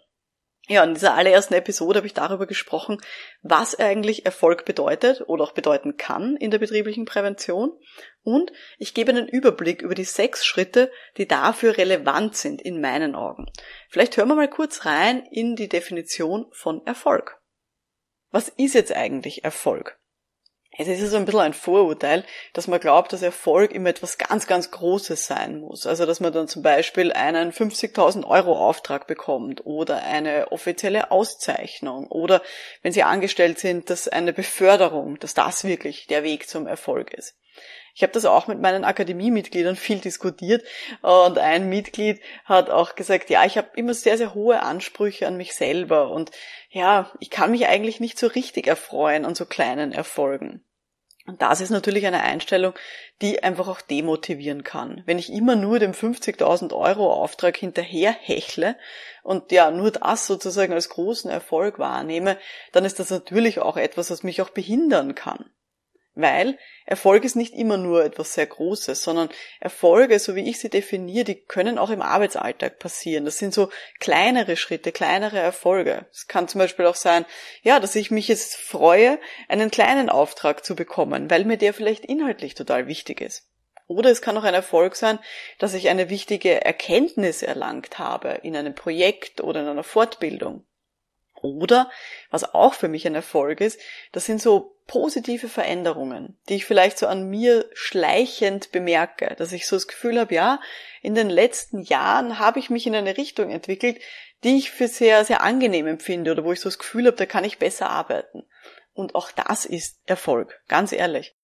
Ja, 0.68 0.84
in 0.84 0.96
dieser 0.96 1.14
allerersten 1.14 1.54
Episode 1.54 1.98
habe 1.98 2.08
ich 2.08 2.16
darüber 2.16 2.48
gesprochen, 2.48 3.00
was 3.44 3.78
eigentlich 3.78 4.26
Erfolg 4.26 4.66
bedeutet 4.66 5.24
oder 5.28 5.44
auch 5.44 5.52
bedeuten 5.52 5.96
kann 5.96 6.36
in 6.38 6.50
der 6.50 6.58
betrieblichen 6.58 7.06
Prävention. 7.06 7.72
Und 8.24 8.52
ich 8.80 8.96
gebe 8.96 9.12
einen 9.12 9.28
Überblick 9.28 9.84
über 9.84 9.94
die 9.94 10.06
sechs 10.06 10.44
Schritte, 10.44 10.92
die 11.18 11.28
dafür 11.28 11.78
relevant 11.78 12.36
sind 12.36 12.64
in 12.64 12.82
meinen 12.82 13.14
Augen. 13.14 13.46
Vielleicht 13.90 14.18
hören 14.18 14.28
wir 14.28 14.36
mal 14.36 14.50
kurz 14.50 14.86
rein 14.86 15.24
in 15.32 15.56
die 15.56 15.70
Definition 15.70 16.48
von 16.52 16.84
Erfolg. 16.88 17.40
Was 18.36 18.50
ist 18.50 18.76
jetzt 18.76 18.92
eigentlich 18.92 19.46
Erfolg? 19.46 19.98
Es 20.78 20.90
ist 20.90 21.10
so 21.10 21.16
ein 21.16 21.24
bisschen 21.24 21.40
ein 21.40 21.54
Vorurteil, 21.54 22.26
dass 22.52 22.68
man 22.68 22.82
glaubt, 22.82 23.14
dass 23.14 23.22
Erfolg 23.22 23.72
immer 23.72 23.88
etwas 23.88 24.18
ganz, 24.18 24.46
ganz 24.46 24.72
Großes 24.72 25.26
sein 25.26 25.62
muss. 25.62 25.88
Also, 25.88 26.06
dass 26.06 26.20
man 26.20 26.34
dann 26.34 26.50
zum 26.50 26.62
Beispiel 26.62 27.14
einen 27.14 27.54
50.000 27.54 28.28
Euro 28.28 28.58
Auftrag 28.58 29.08
bekommt 29.08 29.66
oder 29.66 30.04
eine 30.04 30.52
offizielle 30.52 31.12
Auszeichnung 31.12 32.08
oder 32.08 32.42
wenn 32.82 32.92
Sie 32.92 33.04
angestellt 33.04 33.58
sind, 33.58 33.90
dass 33.90 34.10
eine 34.10 34.34
Beförderung, 34.34 35.18
dass 35.20 35.34
das 35.34 35.64
wirklich 35.64 36.08
der 36.08 36.24
Weg 36.24 36.50
zum 36.50 36.68
Erfolg 36.68 37.14
ist. 37.14 37.38
Ich 37.94 38.04
habe 38.04 38.12
das 38.12 38.26
auch 38.26 38.48
mit 38.48 38.60
meinen 38.60 38.84
Akademiemitgliedern 38.84 39.78
viel 39.78 40.00
diskutiert 40.00 40.66
und 41.02 41.38
ein 41.40 41.70
Mitglied 41.70 42.20
hat 42.44 42.70
auch 42.70 42.96
gesagt, 42.96 43.30
ja, 43.30 43.46
ich 43.46 43.58
habe 43.58 43.70
immer 43.76 43.94
sehr, 43.94 44.18
sehr 44.18 44.34
hohe 44.34 44.62
Ansprüche 44.62 45.28
an 45.28 45.38
mich 45.38 45.56
selber 45.56 46.12
und 46.12 46.32
ja, 46.70 47.12
ich 47.22 47.30
kann 47.30 47.52
mich 47.52 47.68
eigentlich 47.68 48.02
nicht 48.02 48.20
so 48.20 48.28
richtig 48.28 48.68
erfreuen 48.68 49.24
an 49.24 49.34
so 49.34 49.46
kleinen 49.46 49.94
Erfolgen. 49.94 50.62
Und 51.28 51.42
das 51.42 51.60
ist 51.60 51.72
natürlich 51.72 52.06
eine 52.06 52.22
Einstellung, 52.22 52.74
die 53.22 53.42
einfach 53.42 53.68
auch 53.68 53.82
demotivieren 53.82 54.64
kann. 54.64 55.02
Wenn 55.06 55.18
ich 55.18 55.32
immer 55.32 55.56
nur 55.56 55.80
dem 55.80 55.94
50.000 55.94 56.72
Euro 56.76 57.12
Auftrag 57.12 57.58
hinterher 57.58 58.12
hechle 58.12 58.76
und 59.24 59.52
ja 59.52 59.72
nur 59.72 59.92
das 59.92 60.28
sozusagen 60.28 60.74
als 60.74 60.90
großen 60.90 61.32
Erfolg 61.32 61.80
wahrnehme, 61.80 62.38
dann 62.74 62.86
ist 62.86 63.00
das 63.00 63.10
natürlich 63.10 63.60
auch 63.60 63.78
etwas, 63.78 64.12
was 64.12 64.22
mich 64.22 64.42
auch 64.42 64.50
behindern 64.50 65.16
kann. 65.16 65.50
Weil 66.16 66.58
Erfolg 66.86 67.26
ist 67.26 67.36
nicht 67.36 67.54
immer 67.54 67.76
nur 67.76 68.06
etwas 68.06 68.34
sehr 68.34 68.46
Großes, 68.46 69.04
sondern 69.04 69.30
Erfolge, 69.60 70.18
so 70.18 70.36
wie 70.36 70.50
ich 70.50 70.60
sie 70.60 70.70
definiere, 70.70 71.26
die 71.26 71.36
können 71.36 71.78
auch 71.78 71.90
im 71.90 72.02
Arbeitsalltag 72.02 72.80
passieren. 72.80 73.26
Das 73.26 73.38
sind 73.38 73.54
so 73.54 73.70
kleinere 74.00 74.56
Schritte, 74.56 74.94
kleinere 74.94 75.40
Erfolge. 75.40 76.06
Es 76.12 76.28
kann 76.28 76.48
zum 76.48 76.60
Beispiel 76.60 76.86
auch 76.86 76.96
sein, 76.96 77.26
ja, 77.64 77.82
dass 77.82 77.98
ich 77.98 78.12
mich 78.12 78.30
jetzt 78.30 78.56
freue, 78.56 79.20
einen 79.50 79.72
kleinen 79.72 80.10
Auftrag 80.10 80.64
zu 80.64 80.74
bekommen, 80.74 81.30
weil 81.30 81.44
mir 81.44 81.58
der 81.58 81.74
vielleicht 81.74 82.06
inhaltlich 82.06 82.56
total 82.56 82.88
wichtig 82.88 83.20
ist. 83.20 83.50
Oder 83.88 84.10
es 84.10 84.22
kann 84.22 84.38
auch 84.38 84.44
ein 84.44 84.54
Erfolg 84.54 84.96
sein, 84.96 85.20
dass 85.60 85.74
ich 85.74 85.90
eine 85.90 86.10
wichtige 86.10 86.64
Erkenntnis 86.64 87.44
erlangt 87.44 88.00
habe 88.00 88.40
in 88.42 88.56
einem 88.56 88.74
Projekt 88.74 89.42
oder 89.42 89.62
in 89.62 89.68
einer 89.68 89.84
Fortbildung. 89.84 90.66
Oder, 91.46 91.90
was 92.32 92.56
auch 92.56 92.74
für 92.74 92.88
mich 92.88 93.06
ein 93.06 93.16
Erfolg 93.16 93.62
ist, 93.62 93.80
das 94.12 94.26
sind 94.26 94.42
so 94.42 94.76
positive 94.88 95.48
Veränderungen, 95.48 96.38
die 96.50 96.56
ich 96.56 96.66
vielleicht 96.66 96.98
so 96.98 97.08
an 97.08 97.30
mir 97.30 97.70
schleichend 97.74 98.72
bemerke, 98.72 99.36
dass 99.38 99.52
ich 99.52 99.68
so 99.68 99.76
das 99.76 99.88
Gefühl 99.88 100.20
habe, 100.20 100.34
ja, 100.34 100.60
in 101.02 101.16
den 101.16 101.30
letzten 101.30 101.82
Jahren 101.82 102.40
habe 102.40 102.60
ich 102.60 102.70
mich 102.70 102.88
in 102.88 102.96
eine 102.96 103.18
Richtung 103.18 103.52
entwickelt, 103.52 104.00
die 104.44 104.58
ich 104.58 104.72
für 104.72 104.88
sehr, 104.88 105.24
sehr 105.24 105.42
angenehm 105.42 105.88
empfinde 105.88 106.32
oder 106.32 106.44
wo 106.44 106.52
ich 106.52 106.60
so 106.60 106.70
das 106.70 106.80
Gefühl 106.80 107.06
habe, 107.08 107.18
da 107.18 107.26
kann 107.26 107.44
ich 107.44 107.60
besser 107.60 107.90
arbeiten. 107.90 108.44
Und 108.94 109.14
auch 109.14 109.32
das 109.32 109.66
ist 109.66 110.00
Erfolg, 110.06 110.62
ganz 110.68 110.92
ehrlich. 110.92 111.36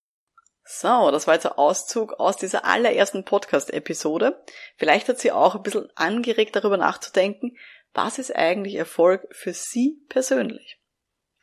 So, 0.64 1.12
das 1.12 1.28
war 1.28 1.34
jetzt 1.34 1.46
ein 1.46 1.58
Auszug 1.58 2.14
aus 2.14 2.38
dieser 2.38 2.66
allerersten 2.66 3.26
Podcast-Episode. 3.26 4.42
Vielleicht 4.78 5.10
hat 5.10 5.20
sie 5.20 5.32
auch 5.32 5.56
ein 5.56 5.64
bisschen 5.64 5.90
angeregt, 5.96 6.56
darüber 6.56 6.78
nachzudenken, 6.78 7.58
was 7.94 8.20
ist 8.20 8.36
eigentlich 8.36 8.76
Erfolg 8.76 9.28
für 9.32 9.54
Sie 9.54 10.02
persönlich? 10.10 10.80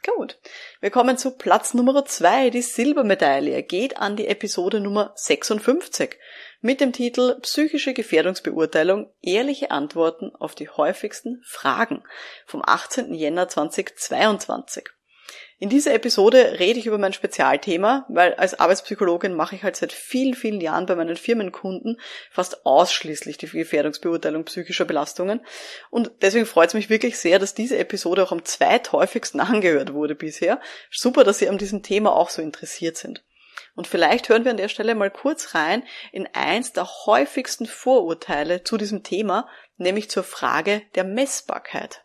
Gut. 0.05 0.39
Wir 0.81 0.91
kommen 0.91 1.19
zu 1.19 1.33
Platz 1.33 1.75
Nummer 1.75 2.05
zwei. 2.05 2.51
Die 2.51 2.63
Silbermedaille 2.63 3.63
geht 3.63 3.99
an 3.99 4.17
die 4.17 4.29
Episode 4.29 4.81
Nummer 4.81 5.13
56 5.17 6.17
mit 6.61 6.81
dem 6.81 6.93
Titel 6.93 7.39
Psychische 7.41 7.95
Gefährdungsbeurteilung, 7.95 9.13
ehrliche 9.21 9.71
Antworten 9.71 10.35
auf 10.35 10.55
die 10.55 10.69
häufigsten 10.69 11.43
Fragen 11.45 12.05
vom 12.47 12.63
18. 12.65 13.13
Jänner 13.13 13.49
2022. 13.49 14.89
In 15.61 15.71
dieser 15.71 15.93
Episode 15.93 16.61
rede 16.61 16.79
ich 16.79 16.87
über 16.87 16.99
mein 16.99 17.13
Spezialthema, 17.13 18.07
weil 18.09 18.35
als 18.35 18.61
Arbeitspsychologin 18.61 19.35
mache 19.35 19.57
ich 19.57 19.65
halt 19.65 19.75
seit 19.75 19.93
vielen, 19.93 20.35
vielen 20.35 20.61
Jahren 20.61 20.87
bei 20.87 20.95
meinen 20.95 21.17
Firmenkunden 21.17 22.01
fast 22.31 22.65
ausschließlich 22.65 23.39
die 23.39 23.49
Gefährdungsbeurteilung 23.49 24.45
psychischer 24.45 24.85
Belastungen. 24.85 25.45
Und 25.91 26.13
deswegen 26.23 26.47
freut 26.47 26.69
es 26.69 26.75
mich 26.75 26.91
wirklich 26.91 27.19
sehr, 27.19 27.41
dass 27.41 27.55
diese 27.55 27.77
Episode 27.77 28.23
auch 28.23 28.31
am 28.31 28.45
zweithäufigsten 28.45 29.41
angehört 29.41 29.95
wurde 29.95 30.15
bisher. 30.15 30.61
Super, 30.93 31.25
dass 31.25 31.39
Sie 31.39 31.49
an 31.49 31.59
diesem 31.59 31.83
Thema 31.83 32.15
auch 32.15 32.31
so 32.31 32.41
interessiert 32.41 32.97
sind. 32.97 33.25
Und 33.75 33.89
vielleicht 33.89 34.29
hören 34.29 34.45
wir 34.45 34.53
an 34.53 34.59
der 34.59 34.69
Stelle 34.69 34.95
mal 34.95 35.11
kurz 35.11 35.57
rein 35.57 35.83
in 36.13 36.29
eins 36.35 36.73
der 36.73 36.87
häufigsten 37.07 37.67
Vorurteile 37.67 38.63
zu 38.63 38.77
diesem 38.77 39.03
Thema, 39.03 39.49
nämlich 39.77 40.09
zur 40.09 40.23
Frage 40.23 40.83
der 40.95 41.03
Messbarkeit. 41.03 42.05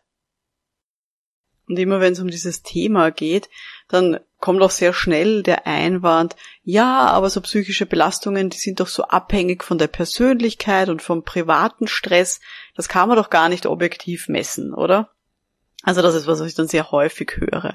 Und 1.68 1.78
immer 1.78 2.00
wenn 2.00 2.12
es 2.12 2.20
um 2.20 2.28
dieses 2.28 2.62
Thema 2.62 3.10
geht, 3.10 3.48
dann 3.88 4.20
kommt 4.38 4.60
auch 4.62 4.70
sehr 4.70 4.92
schnell 4.92 5.42
der 5.42 5.66
Einwand, 5.66 6.36
ja, 6.62 7.06
aber 7.06 7.30
so 7.30 7.40
psychische 7.40 7.86
Belastungen, 7.86 8.50
die 8.50 8.58
sind 8.58 8.80
doch 8.80 8.88
so 8.88 9.04
abhängig 9.04 9.64
von 9.64 9.78
der 9.78 9.86
Persönlichkeit 9.86 10.88
und 10.90 11.00
vom 11.00 11.22
privaten 11.24 11.86
Stress, 11.86 12.40
das 12.76 12.88
kann 12.88 13.08
man 13.08 13.16
doch 13.16 13.30
gar 13.30 13.48
nicht 13.48 13.64
objektiv 13.66 14.28
messen, 14.28 14.74
oder? 14.74 15.10
Also 15.82 16.02
das 16.02 16.14
ist 16.14 16.26
was, 16.26 16.40
was 16.40 16.48
ich 16.48 16.54
dann 16.54 16.68
sehr 16.68 16.90
häufig 16.90 17.36
höre. 17.36 17.74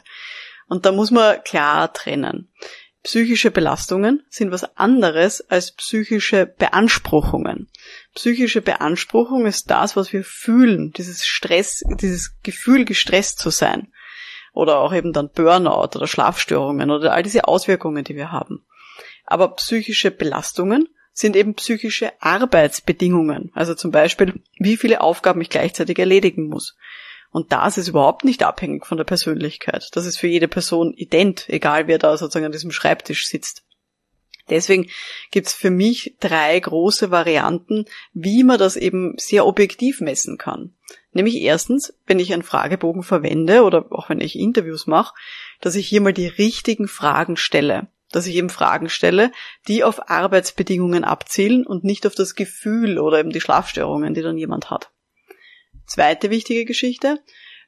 Und 0.68 0.86
da 0.86 0.92
muss 0.92 1.10
man 1.10 1.44
klar 1.44 1.92
trennen. 1.94 2.52
Psychische 3.04 3.50
Belastungen 3.50 4.24
sind 4.30 4.52
was 4.52 4.78
anderes 4.78 5.42
als 5.50 5.72
psychische 5.72 6.46
Beanspruchungen. 6.46 7.70
Psychische 8.14 8.62
Beanspruchung 8.62 9.46
ist 9.46 9.70
das, 9.72 9.96
was 9.96 10.12
wir 10.12 10.26
fühlen, 10.26 10.92
dieses 10.92 11.26
Stress, 11.26 11.82
dieses 12.02 12.42
Gefühl, 12.44 12.84
gestresst 12.84 13.40
zu 13.40 13.52
sein. 13.52 13.94
Oder 14.52 14.80
auch 14.80 14.94
eben 14.94 15.14
dann 15.14 15.32
Burnout 15.32 15.96
oder 15.96 16.08
Schlafstörungen 16.08 16.92
oder 16.92 17.14
all 17.14 17.24
diese 17.24 17.48
Auswirkungen, 17.48 18.04
die 18.04 18.16
wir 18.16 18.34
haben. 18.34 18.66
Aber 19.26 19.56
psychische 19.56 20.12
Belastungen 20.12 20.90
sind 21.14 21.36
eben 21.36 21.54
psychische 21.56 22.12
Arbeitsbedingungen. 22.20 23.52
Also 23.54 23.76
zum 23.76 23.92
Beispiel, 23.92 24.42
wie 24.58 24.76
viele 24.76 25.02
Aufgaben 25.02 25.40
ich 25.40 25.50
gleichzeitig 25.50 26.00
erledigen 26.00 26.48
muss. 26.48 26.76
Und 27.32 27.52
das 27.52 27.78
ist 27.78 27.88
überhaupt 27.88 28.26
nicht 28.26 28.44
abhängig 28.44 28.86
von 28.86 28.98
der 28.98 29.06
Persönlichkeit. 29.06 29.90
Das 29.94 30.06
ist 30.06 30.18
für 30.18 30.28
jede 30.28 30.48
Person 30.48 30.94
ident, 30.94 31.48
egal 31.48 31.88
wer 31.88 32.00
da 32.00 32.18
sozusagen 32.18 32.46
an 32.46 32.52
diesem 32.52 32.72
Schreibtisch 32.72 33.28
sitzt. 33.28 33.64
Deswegen 34.50 34.90
gibt's 35.32 35.54
für 35.54 35.70
mich 35.70 36.16
drei 36.20 36.60
große 36.60 37.12
Varianten, 37.12 37.86
wie 38.14 38.44
man 38.44 38.58
das 38.58 38.76
eben 38.76 39.14
sehr 39.18 39.46
objektiv 39.46 40.02
messen 40.02 40.38
kann. 40.38 40.74
Nämlich 41.12 41.36
erstens, 41.36 41.94
wenn 42.08 42.20
ich 42.20 42.34
einen 42.34 42.44
Fragebogen 42.44 43.04
verwende 43.04 43.64
oder 43.64 43.86
auch 43.92 44.10
wenn 44.10 44.22
ich 44.22 44.38
Interviews 44.38 44.88
mache, 44.88 45.14
dass 45.62 45.76
ich 45.76 45.88
hier 45.88 46.02
mal 46.02 46.14
die 46.14 46.28
richtigen 46.28 46.88
Fragen 46.88 47.38
stelle. 47.38 47.88
Dass 48.12 48.26
ich 48.26 48.36
eben 48.36 48.50
Fragen 48.50 48.90
stelle, 48.90 49.32
die 49.68 49.84
auf 49.84 50.10
Arbeitsbedingungen 50.10 51.04
abzielen 51.04 51.66
und 51.66 51.84
nicht 51.84 52.08
auf 52.08 52.16
das 52.16 52.34
Gefühl 52.34 52.98
oder 52.98 53.20
eben 53.20 53.30
die 53.30 53.42
Schlafstörungen, 53.42 54.16
die 54.16 54.24
dann 54.24 54.38
jemand 54.38 54.72
hat. 54.72 54.90
Zweite 55.90 56.30
wichtige 56.30 56.66
Geschichte. 56.66 57.20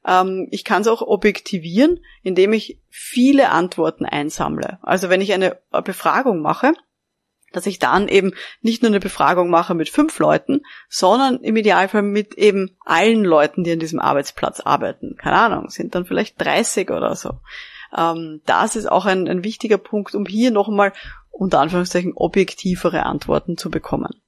Ähm, 0.05 0.47
ich 0.51 0.63
kann 0.63 0.81
es 0.81 0.87
auch 0.87 1.01
objektivieren, 1.01 1.99
indem 2.23 2.53
ich 2.53 2.79
viele 2.89 3.49
Antworten 3.49 4.05
einsammle. 4.05 4.79
Also 4.81 5.09
wenn 5.09 5.21
ich 5.21 5.33
eine 5.33 5.59
Befragung 5.83 6.41
mache, 6.41 6.73
dass 7.51 7.65
ich 7.65 7.79
dann 7.79 8.07
eben 8.07 8.33
nicht 8.61 8.81
nur 8.81 8.89
eine 8.89 8.99
Befragung 8.99 9.49
mache 9.49 9.73
mit 9.73 9.89
fünf 9.89 10.17
Leuten, 10.19 10.61
sondern 10.87 11.41
im 11.41 11.57
Idealfall 11.57 12.01
mit 12.01 12.35
eben 12.35 12.77
allen 12.85 13.25
Leuten, 13.25 13.63
die 13.63 13.71
an 13.73 13.79
diesem 13.79 13.99
Arbeitsplatz 13.99 14.61
arbeiten. 14.61 15.17
Keine 15.17 15.37
Ahnung, 15.37 15.69
sind 15.69 15.95
dann 15.95 16.05
vielleicht 16.05 16.39
30 16.39 16.89
oder 16.91 17.15
so. 17.15 17.39
Ähm, 17.95 18.41
das 18.45 18.75
ist 18.75 18.89
auch 18.89 19.05
ein, 19.05 19.27
ein 19.27 19.43
wichtiger 19.43 19.77
Punkt, 19.77 20.15
um 20.15 20.25
hier 20.25 20.51
nochmal 20.51 20.93
unter 21.29 21.59
Anführungszeichen 21.59 22.13
objektivere 22.15 23.03
Antworten 23.03 23.57
zu 23.57 23.69
bekommen. 23.69 24.21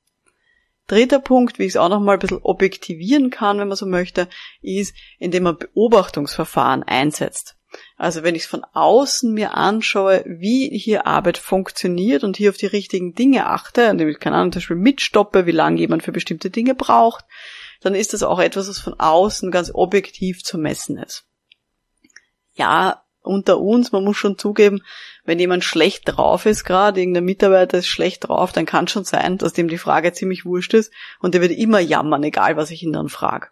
Dritter 0.87 1.19
Punkt, 1.19 1.59
wie 1.59 1.63
ich 1.63 1.73
es 1.73 1.77
auch 1.77 1.89
nochmal 1.89 2.17
ein 2.17 2.19
bisschen 2.19 2.41
objektivieren 2.41 3.29
kann, 3.29 3.57
wenn 3.57 3.69
man 3.69 3.77
so 3.77 3.85
möchte, 3.85 4.27
ist, 4.61 4.95
indem 5.17 5.43
man 5.43 5.57
Beobachtungsverfahren 5.57 6.83
einsetzt. 6.83 7.55
Also 7.97 8.23
wenn 8.23 8.35
ich 8.35 8.43
es 8.43 8.49
von 8.49 8.63
außen 8.73 9.33
mir 9.33 9.55
anschaue, 9.55 10.23
wie 10.27 10.69
hier 10.77 11.07
Arbeit 11.07 11.37
funktioniert 11.37 12.23
und 12.23 12.37
hier 12.37 12.49
auf 12.49 12.57
die 12.57 12.67
richtigen 12.67 13.15
Dinge 13.15 13.47
achte, 13.47 13.83
indem 13.83 14.09
ich, 14.09 14.19
keine 14.19 14.35
Ahnung, 14.35 14.51
zum 14.51 14.59
Beispiel 14.59 14.75
mitstoppe, 14.75 15.45
wie 15.45 15.51
lange 15.51 15.79
jemand 15.79 16.03
für 16.03 16.11
bestimmte 16.11 16.49
Dinge 16.49 16.75
braucht, 16.75 17.25
dann 17.81 17.95
ist 17.95 18.13
das 18.13 18.23
auch 18.23 18.39
etwas, 18.39 18.69
was 18.69 18.79
von 18.79 18.99
außen 18.99 19.51
ganz 19.51 19.71
objektiv 19.73 20.43
zu 20.43 20.57
messen 20.57 20.97
ist. 20.97 21.25
Ja, 22.53 23.02
unter 23.23 23.59
uns, 23.59 23.91
man 23.91 24.03
muss 24.03 24.17
schon 24.17 24.37
zugeben, 24.37 24.81
wenn 25.25 25.39
jemand 25.39 25.63
schlecht 25.63 26.03
drauf 26.05 26.45
ist 26.45 26.65
gerade, 26.65 26.99
irgendein 26.99 27.25
Mitarbeiter 27.25 27.77
ist 27.77 27.87
schlecht 27.87 28.27
drauf, 28.27 28.51
dann 28.51 28.65
kann 28.65 28.87
schon 28.87 29.05
sein, 29.05 29.37
dass 29.37 29.53
dem 29.53 29.67
die 29.67 29.77
Frage 29.77 30.13
ziemlich 30.13 30.45
wurscht 30.45 30.73
ist 30.73 30.91
und 31.19 31.33
der 31.33 31.41
wird 31.41 31.51
immer 31.51 31.79
jammern, 31.79 32.23
egal 32.23 32.57
was 32.57 32.71
ich 32.71 32.83
ihn 32.83 32.93
dann 32.93 33.09
frage. 33.09 33.47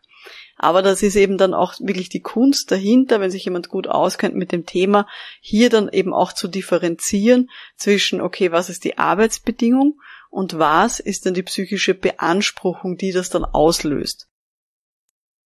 Aber 0.57 0.83
das 0.83 1.01
ist 1.01 1.15
eben 1.15 1.39
dann 1.39 1.55
auch 1.55 1.73
wirklich 1.79 2.09
die 2.09 2.21
Kunst 2.21 2.71
dahinter, 2.71 3.19
wenn 3.19 3.31
sich 3.31 3.45
jemand 3.45 3.69
gut 3.69 3.87
auskennt 3.87 4.35
mit 4.35 4.51
dem 4.51 4.67
Thema, 4.67 5.07
hier 5.39 5.69
dann 5.69 5.89
eben 5.89 6.13
auch 6.13 6.33
zu 6.33 6.47
differenzieren 6.47 7.49
zwischen, 7.75 8.21
okay, 8.21 8.51
was 8.51 8.69
ist 8.69 8.83
die 8.83 8.99
Arbeitsbedingung 8.99 9.99
und 10.29 10.59
was 10.59 10.99
ist 10.99 11.25
dann 11.25 11.33
die 11.33 11.41
psychische 11.41 11.95
Beanspruchung, 11.95 12.95
die 12.95 13.11
das 13.11 13.31
dann 13.31 13.43
auslöst. 13.43 14.27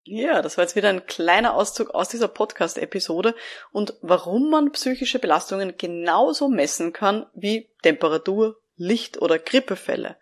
Ja, 0.08 0.44
das 0.44 0.56
war 0.56 0.64
jetzt 0.64 0.76
wieder 0.76 0.90
ein 0.90 1.08
kleiner 1.08 1.56
Auszug 1.56 1.90
aus 1.96 2.10
dieser 2.10 2.28
Podcast-Episode 2.28 3.34
und 3.72 3.96
warum 4.02 4.52
man 4.52 4.72
psychische 4.72 5.18
Belastungen 5.18 5.78
genauso 5.80 6.48
messen 6.48 6.94
kann 6.94 7.26
wie 7.34 7.70
Temperatur, 7.82 8.62
Licht 8.78 9.20
oder 9.20 9.40
Grippefälle. 9.40 10.18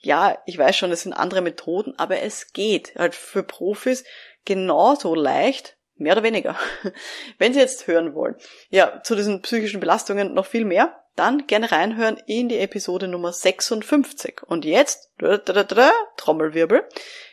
Ja, 0.00 0.42
ich 0.46 0.58
weiß 0.58 0.76
schon, 0.76 0.90
es 0.90 1.02
sind 1.02 1.12
andere 1.12 1.40
Methoden, 1.40 1.94
aber 1.98 2.20
es 2.20 2.52
geht 2.52 2.96
halt 2.96 3.14
für 3.14 3.44
Profis 3.44 4.02
genauso 4.44 5.14
leicht, 5.14 5.76
mehr 5.94 6.14
oder 6.14 6.24
weniger. 6.24 6.56
Wenn 7.38 7.54
Sie 7.54 7.60
jetzt 7.60 7.86
hören 7.86 8.16
wollen, 8.16 8.34
ja, 8.70 9.04
zu 9.04 9.14
diesen 9.14 9.40
psychischen 9.42 9.78
Belastungen 9.78 10.34
noch 10.34 10.46
viel 10.46 10.64
mehr, 10.64 11.04
dann 11.14 11.46
gerne 11.46 11.70
reinhören 11.70 12.20
in 12.26 12.48
die 12.48 12.58
Episode 12.58 13.06
Nummer 13.06 13.32
56. 13.32 14.42
Und 14.42 14.64
jetzt, 14.64 15.12
Trommelwirbel, 16.16 16.88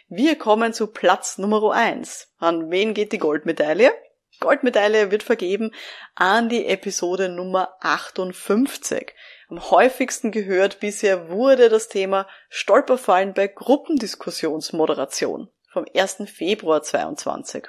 wir 0.08 0.38
kommen 0.38 0.74
zu 0.74 0.88
Platz 0.88 1.38
Nummer 1.38 1.72
eins. 1.72 2.30
An 2.38 2.70
wen 2.70 2.94
geht 2.94 3.12
die 3.12 3.18
Goldmedaille? 3.18 3.91
Goldmedaille 4.39 5.12
wird 5.12 5.24
vergeben 5.24 5.72
an 6.13 6.50
die 6.50 6.68
Episode 6.68 7.30
Nummer 7.30 7.76
58. 7.80 9.13
Am 9.50 9.72
häufigsten 9.72 10.32
gehört 10.32 10.80
bisher 10.80 11.30
wurde 11.30 11.70
das 11.70 11.88
Thema 11.88 12.28
Stolperfallen 12.50 13.34
bei 13.34 13.48
Gruppendiskussionsmoderation 13.48 15.50
vom 15.72 15.86
1. 15.94 16.24
Februar 16.28 16.84
22 16.84 17.68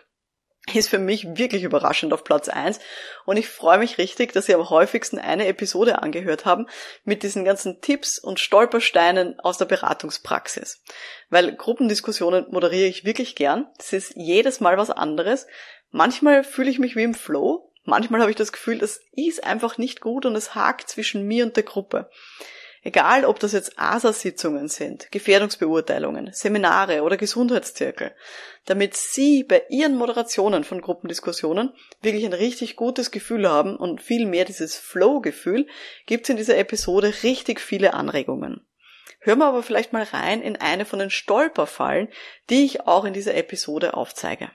ist 0.75 0.89
für 0.89 0.99
mich 0.99 1.27
wirklich 1.37 1.63
überraschend 1.63 2.13
auf 2.13 2.25
Platz 2.25 2.49
eins 2.49 2.81
und 3.25 3.37
ich 3.37 3.49
freue 3.49 3.79
mich 3.79 3.99
richtig, 3.99 4.33
dass 4.33 4.47
Sie 4.47 4.55
am 4.55 4.69
häufigsten 4.69 5.19
eine 5.19 5.47
Episode 5.47 6.03
angehört 6.03 6.45
haben 6.45 6.67
mit 7.05 7.23
diesen 7.23 7.45
ganzen 7.45 7.81
Tipps 7.81 8.19
und 8.19 8.41
Stolpersteinen 8.41 9.39
aus 9.41 9.59
der 9.59 9.67
Beratungspraxis. 9.67 10.83
Weil 11.31 11.55
Gruppendiskussionen 11.55 12.47
moderiere 12.51 12.89
ich 12.89 13.05
wirklich 13.05 13.37
gern. 13.37 13.67
Das 13.79 13.93
ist 13.93 14.13
jedes 14.17 14.61
Mal 14.61 14.77
was 14.77 14.91
anderes. 14.91 15.47
Manchmal 15.91 16.45
fühle 16.45 16.71
ich 16.71 16.79
mich 16.79 16.97
wie 16.97 17.05
im 17.05 17.15
Flow, 17.15 17.73
manchmal 17.85 18.21
habe 18.21 18.31
ich 18.31 18.37
das 18.37 18.53
Gefühl, 18.53 18.79
das 18.79 19.01
ist 19.13 19.45
einfach 19.45 19.79
nicht 19.79 20.01
gut 20.01 20.27
und 20.27 20.35
es 20.35 20.55
hakt 20.55 20.89
zwischen 20.89 21.27
mir 21.27 21.45
und 21.45 21.57
der 21.57 21.63
Gruppe. 21.63 22.11
Egal, 22.87 23.25
ob 23.25 23.41
das 23.41 23.51
jetzt 23.51 23.81
ASA-Sitzungen 23.81 24.69
sind, 24.69 25.11
Gefährdungsbeurteilungen, 25.11 26.31
Seminare 26.33 27.03
oder 27.03 27.17
Gesundheitszirkel, 27.17 28.15
damit 28.65 28.95
Sie 28.95 29.43
bei 29.43 29.65
Ihren 29.71 29.97
Moderationen 29.97 30.63
von 30.63 30.81
Gruppendiskussionen 30.81 31.73
wirklich 32.01 32.25
ein 32.25 32.33
richtig 32.33 32.77
gutes 32.77 33.11
Gefühl 33.11 33.51
haben 33.51 33.75
und 33.75 34.01
viel 34.01 34.25
mehr 34.25 34.45
dieses 34.45 34.77
Flow-Gefühl, 34.77 35.67
gibt 36.07 36.27
es 36.27 36.31
in 36.31 36.37
dieser 36.37 36.59
Episode 36.59 37.13
richtig 37.25 37.61
viele 37.61 37.93
Anregungen. 37.93 38.65
Hören 39.19 39.41
wir 39.41 39.47
aber 39.47 39.65
vielleicht 39.65 39.93
mal 39.93 40.05
rein 40.05 40.41
in 40.41 40.55
eine 40.55 40.85
von 40.85 41.01
den 41.01 41.11
Stolperfallen, 41.11 42.07
die 42.51 42.65
ich 42.65 42.83
auch 42.83 43.05
in 43.05 43.15
dieser 43.15 43.35
Episode 43.35 43.95
aufzeige. 43.95 44.53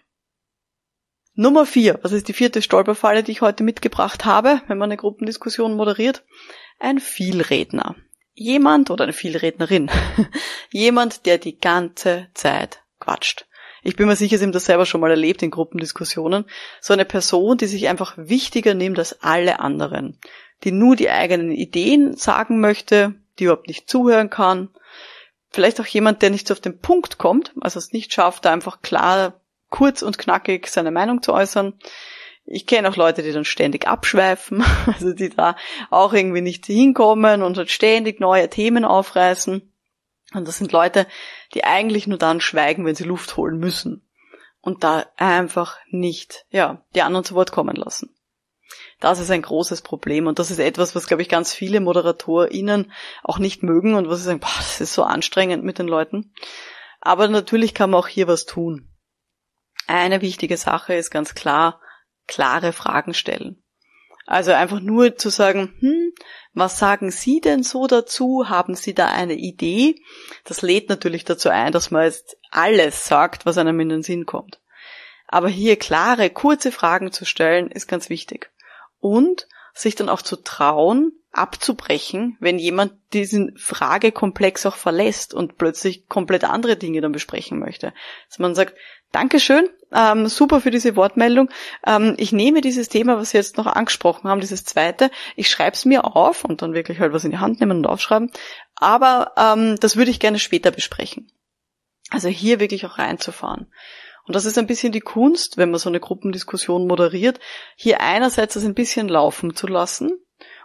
Nummer 1.33 1.65
vier. 1.65 1.99
Was 2.01 2.13
ist 2.13 2.29
die 2.29 2.33
vierte 2.33 2.61
Stolperfalle, 2.61 3.23
die 3.23 3.33
ich 3.33 3.41
heute 3.41 3.65
mitgebracht 3.65 4.23
habe, 4.23 4.61
wenn 4.67 4.77
man 4.77 4.89
eine 4.89 4.97
Gruppendiskussion 4.97 5.75
moderiert? 5.75 6.23
Ein 6.79 6.99
Vielredner 6.99 7.97
jemand 8.33 8.89
oder 8.89 9.03
eine 9.03 9.13
Vielrednerin, 9.13 9.89
jemand, 10.71 11.25
der 11.25 11.37
die 11.37 11.57
ganze 11.57 12.27
Zeit 12.33 12.81
quatscht. 12.99 13.45
Ich 13.83 13.95
bin 13.95 14.07
mir 14.07 14.15
sicher, 14.15 14.37
Sie 14.37 14.43
haben 14.43 14.51
das 14.51 14.65
selber 14.65 14.85
schon 14.85 15.01
mal 15.01 15.09
erlebt 15.09 15.41
in 15.41 15.49
Gruppendiskussionen. 15.49 16.45
So 16.81 16.93
eine 16.93 17.05
Person, 17.05 17.57
die 17.57 17.65
sich 17.65 17.87
einfach 17.87 18.13
wichtiger 18.15 18.75
nimmt 18.75 18.99
als 18.99 19.23
alle 19.23 19.59
anderen, 19.59 20.19
die 20.63 20.71
nur 20.71 20.95
die 20.95 21.09
eigenen 21.09 21.51
Ideen 21.51 22.15
sagen 22.15 22.59
möchte, 22.59 23.15
die 23.39 23.45
überhaupt 23.45 23.67
nicht 23.67 23.89
zuhören 23.89 24.29
kann. 24.29 24.69
Vielleicht 25.49 25.81
auch 25.81 25.85
jemand, 25.85 26.21
der 26.21 26.29
nicht 26.29 26.47
so 26.47 26.53
auf 26.53 26.59
den 26.59 26.79
Punkt 26.79 27.17
kommt, 27.17 27.53
also 27.59 27.79
es 27.79 27.91
nicht 27.91 28.13
schafft, 28.13 28.45
da 28.45 28.53
einfach 28.53 28.81
klar, 28.81 29.41
kurz 29.69 30.03
und 30.03 30.17
knackig 30.17 30.67
seine 30.67 30.91
Meinung 30.91 31.23
zu 31.23 31.33
äußern 31.33 31.73
ich 32.45 32.65
kenne 32.65 32.89
auch 32.89 32.95
Leute, 32.95 33.23
die 33.23 33.31
dann 33.31 33.45
ständig 33.45 33.87
abschweifen, 33.87 34.63
also 34.85 35.13
die 35.13 35.29
da 35.29 35.55
auch 35.89 36.13
irgendwie 36.13 36.41
nicht 36.41 36.65
hinkommen 36.65 37.41
und 37.41 37.57
halt 37.57 37.71
ständig 37.71 38.19
neue 38.19 38.49
Themen 38.49 38.85
aufreißen. 38.85 39.71
Und 40.33 40.47
das 40.47 40.57
sind 40.57 40.71
Leute, 40.71 41.07
die 41.53 41.63
eigentlich 41.63 42.07
nur 42.07 42.17
dann 42.17 42.39
schweigen, 42.39 42.85
wenn 42.85 42.95
sie 42.95 43.03
Luft 43.03 43.35
holen 43.37 43.57
müssen. 43.57 44.07
Und 44.61 44.83
da 44.83 45.05
einfach 45.17 45.77
nicht, 45.89 46.45
ja, 46.49 46.85
die 46.95 47.01
anderen 47.01 47.25
zu 47.25 47.35
Wort 47.35 47.51
kommen 47.51 47.75
lassen. 47.75 48.15
Das 48.99 49.19
ist 49.19 49.31
ein 49.31 49.41
großes 49.41 49.81
Problem 49.81 50.27
und 50.27 50.37
das 50.37 50.51
ist 50.51 50.59
etwas, 50.59 50.95
was, 50.95 51.07
glaube 51.07 51.23
ich, 51.23 51.29
ganz 51.29 51.53
viele 51.53 51.79
ModeratorInnen 51.79 52.91
auch 53.23 53.39
nicht 53.39 53.63
mögen 53.63 53.95
und 53.95 54.07
was 54.07 54.19
sie 54.19 54.25
sagen, 54.25 54.39
boah, 54.39 54.53
das 54.57 54.79
ist 54.79 54.93
so 54.93 55.03
anstrengend 55.03 55.63
mit 55.63 55.79
den 55.79 55.87
Leuten. 55.87 56.33
Aber 57.01 57.27
natürlich 57.27 57.73
kann 57.73 57.89
man 57.89 57.99
auch 57.99 58.07
hier 58.07 58.27
was 58.27 58.45
tun. 58.45 58.87
Eine 59.87 60.21
wichtige 60.21 60.55
Sache 60.55 60.93
ist 60.93 61.09
ganz 61.09 61.33
klar, 61.33 61.81
klare 62.27 62.73
Fragen 62.73 63.13
stellen. 63.13 63.61
Also 64.25 64.53
einfach 64.53 64.79
nur 64.79 65.17
zu 65.17 65.29
sagen, 65.29 65.73
hm, 65.79 66.13
was 66.53 66.77
sagen 66.77 67.11
Sie 67.11 67.41
denn 67.41 67.63
so 67.63 67.87
dazu? 67.87 68.45
Haben 68.47 68.75
Sie 68.75 68.93
da 68.93 69.07
eine 69.07 69.33
Idee? 69.33 70.01
Das 70.45 70.61
lädt 70.61 70.89
natürlich 70.89 71.25
dazu 71.25 71.49
ein, 71.49 71.71
dass 71.71 71.91
man 71.91 72.03
jetzt 72.03 72.37
alles 72.49 73.05
sagt, 73.05 73.45
was 73.45 73.57
einem 73.57 73.79
in 73.79 73.89
den 73.89 74.03
Sinn 74.03 74.25
kommt. 74.25 74.61
Aber 75.27 75.49
hier 75.49 75.77
klare, 75.77 76.29
kurze 76.29 76.71
Fragen 76.71 77.11
zu 77.11 77.25
stellen, 77.25 77.71
ist 77.71 77.87
ganz 77.87 78.09
wichtig. 78.09 78.51
Und 78.99 79.47
sich 79.73 79.95
dann 79.95 80.09
auch 80.09 80.21
zu 80.21 80.35
trauen, 80.35 81.13
abzubrechen, 81.31 82.35
wenn 82.41 82.59
jemand 82.59 82.93
diesen 83.13 83.57
Fragekomplex 83.57 84.65
auch 84.65 84.75
verlässt 84.75 85.33
und 85.33 85.57
plötzlich 85.57 86.07
komplett 86.07 86.43
andere 86.43 86.75
Dinge 86.75 86.99
dann 86.99 87.13
besprechen 87.13 87.59
möchte. 87.59 87.93
Dass 88.27 88.39
man 88.39 88.53
sagt, 88.53 88.75
Dankeschön, 89.11 89.67
ähm, 89.91 90.27
super 90.27 90.61
für 90.61 90.71
diese 90.71 90.95
Wortmeldung. 90.95 91.49
Ähm, 91.85 92.15
ich 92.17 92.31
nehme 92.31 92.61
dieses 92.61 92.87
Thema, 92.87 93.17
was 93.17 93.31
Sie 93.31 93.37
jetzt 93.37 93.57
noch 93.57 93.67
angesprochen 93.67 94.29
haben, 94.29 94.39
dieses 94.39 94.63
zweite, 94.63 95.11
ich 95.35 95.49
schreibe 95.49 95.75
es 95.75 95.85
mir 95.85 96.15
auf 96.15 96.45
und 96.45 96.61
dann 96.61 96.73
wirklich 96.73 96.99
halt 96.99 97.11
was 97.11 97.25
in 97.25 97.31
die 97.31 97.39
Hand 97.39 97.59
nehmen 97.59 97.79
und 97.79 97.87
aufschreiben. 97.87 98.31
Aber 98.75 99.33
ähm, 99.37 99.77
das 99.79 99.97
würde 99.97 100.11
ich 100.11 100.19
gerne 100.19 100.39
später 100.39 100.71
besprechen. 100.71 101.31
Also 102.09 102.29
hier 102.29 102.59
wirklich 102.59 102.85
auch 102.85 102.97
reinzufahren. 102.97 103.67
Und 104.25 104.35
das 104.35 104.45
ist 104.45 104.57
ein 104.57 104.67
bisschen 104.67 104.91
die 104.91 104.99
Kunst, 105.01 105.57
wenn 105.57 105.71
man 105.71 105.79
so 105.79 105.89
eine 105.89 105.99
Gruppendiskussion 105.99 106.87
moderiert, 106.87 107.39
hier 107.75 108.01
einerseits 108.01 108.53
das 108.53 108.63
ein 108.63 108.75
bisschen 108.75 109.09
laufen 109.09 109.55
zu 109.55 109.67
lassen 109.67 110.11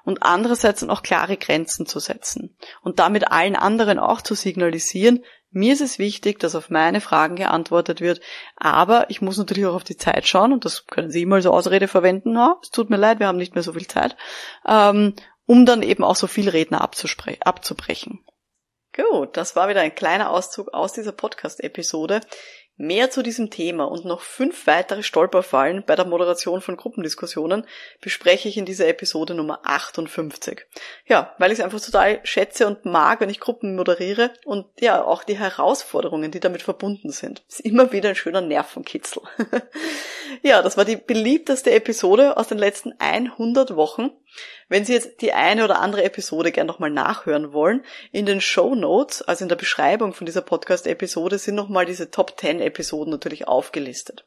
und 0.05 0.23
andererseits 0.23 0.85
auch 0.85 1.03
klare 1.03 1.37
Grenzen 1.37 1.87
zu 1.87 1.99
setzen 1.99 2.57
und 2.83 2.99
damit 3.01 3.33
allen 3.33 3.57
anderen 3.57 3.99
auch 3.99 4.21
zu 4.21 4.35
signalisieren, 4.35 5.25
mir 5.57 5.73
ist 5.73 5.81
es 5.81 5.99
wichtig, 5.99 6.39
dass 6.39 6.55
auf 6.55 6.69
meine 6.69 7.01
Fragen 7.01 7.35
geantwortet 7.35 8.01
wird, 8.01 8.21
aber 8.57 9.09
ich 9.09 9.23
muss 9.23 9.39
natürlich 9.39 9.65
auch 9.67 9.75
auf 9.75 9.85
die 9.85 9.97
Zeit 9.97 10.29
schauen 10.29 10.53
und 10.53 10.65
das 10.67 10.87
können 10.87 11.11
Sie 11.11 11.23
immer 11.23 11.37
als 11.37 11.47
Ausrede 11.47 11.89
verwenden. 11.89 12.35
Na, 12.35 12.59
es 12.63 12.71
tut 12.71 12.91
mir 12.91 12.99
leid, 12.99 13.21
wir 13.21 13.27
haben 13.27 13.39
nicht 13.39 13.55
mehr 13.55 13.65
so 13.65 13.73
viel 13.73 13.87
Zeit, 13.87 14.17
ähm, 14.69 15.15
um 15.47 15.65
dann 15.65 15.83
eben 15.83 16.05
auch 16.05 16.15
so 16.15 16.27
viel 16.27 16.51
Redner 16.51 16.83
abzubrechen. 16.83 18.25
Gut, 18.93 19.37
das 19.37 19.57
war 19.57 19.69
wieder 19.69 19.81
ein 19.81 19.95
kleiner 19.95 20.31
Auszug 20.31 20.73
aus 20.73 20.93
dieser 20.93 21.13
Podcast-Episode. 21.13 22.21
Mehr 22.79 23.11
zu 23.11 23.23
diesem 23.23 23.49
Thema 23.49 23.85
und 23.85 24.05
noch 24.05 24.21
fünf 24.21 24.67
weitere 24.67 25.03
Stolperfallen 25.03 25.83
bei 25.87 25.97
der 25.97 26.05
Moderation 26.05 26.61
von 26.61 26.77
Gruppendiskussionen 26.77 27.65
bespreche 28.03 28.51
ich 28.51 28.59
in 28.59 28.67
dieser 28.67 28.87
Episode 28.87 29.35
Nummer 29.35 29.61
58. 29.65 30.67
Ja, 31.07 31.35
weil 31.39 31.53
ich 31.53 31.59
es 31.59 31.65
einfach 31.65 31.81
total 31.81 32.21
schätze 32.25 32.67
und 32.67 32.85
mag, 32.85 33.21
wenn 33.21 33.31
ich 33.31 33.41
Gruppen 33.41 33.77
moderiere 33.77 34.33
und 34.45 34.67
ja, 34.79 35.03
auch 35.03 35.25
die 35.25 35.39
Herausforderungen, 35.39 36.31
die 36.31 36.41
damit 36.41 36.63
verbunden 36.63 37.11
sind. 37.11 37.43
Ist 37.49 37.61
immer 37.61 37.93
wieder 37.93 38.11
ein 38.11 38.15
schöner 38.15 38.43
Nervenkitzel. 38.43 39.23
ja, 40.43 40.61
das 40.61 40.77
war 40.77 40.85
die 40.85 40.97
beliebteste 40.97 41.71
Episode 41.71 42.37
aus 42.37 42.49
den 42.49 42.59
letzten 42.59 42.93
100 42.99 43.75
Wochen. 43.77 44.11
Wenn 44.69 44.85
Sie 44.85 44.95
jetzt 44.95 45.21
die 45.21 45.33
eine 45.33 45.65
oder 45.65 45.81
andere 45.81 46.05
Episode 46.05 46.53
gern 46.53 46.67
nochmal 46.67 46.91
nachhören 46.91 47.53
wollen, 47.53 47.85
in 48.13 48.27
den 48.27 48.41
Show 48.41 48.75
Notes, 48.75 49.23
also 49.23 49.45
in 49.45 49.49
der 49.49 49.57
Beschreibung 49.57 50.13
von 50.13 50.27
dieser 50.27 50.43
Podcast-Episode, 50.43 51.39
sind 51.39 51.55
nochmal 51.55 51.87
diese 51.87 52.11
Top 52.11 52.39
10 52.39 52.61
Episoden 52.61 53.11
natürlich 53.11 53.47
aufgelistet. 53.47 54.25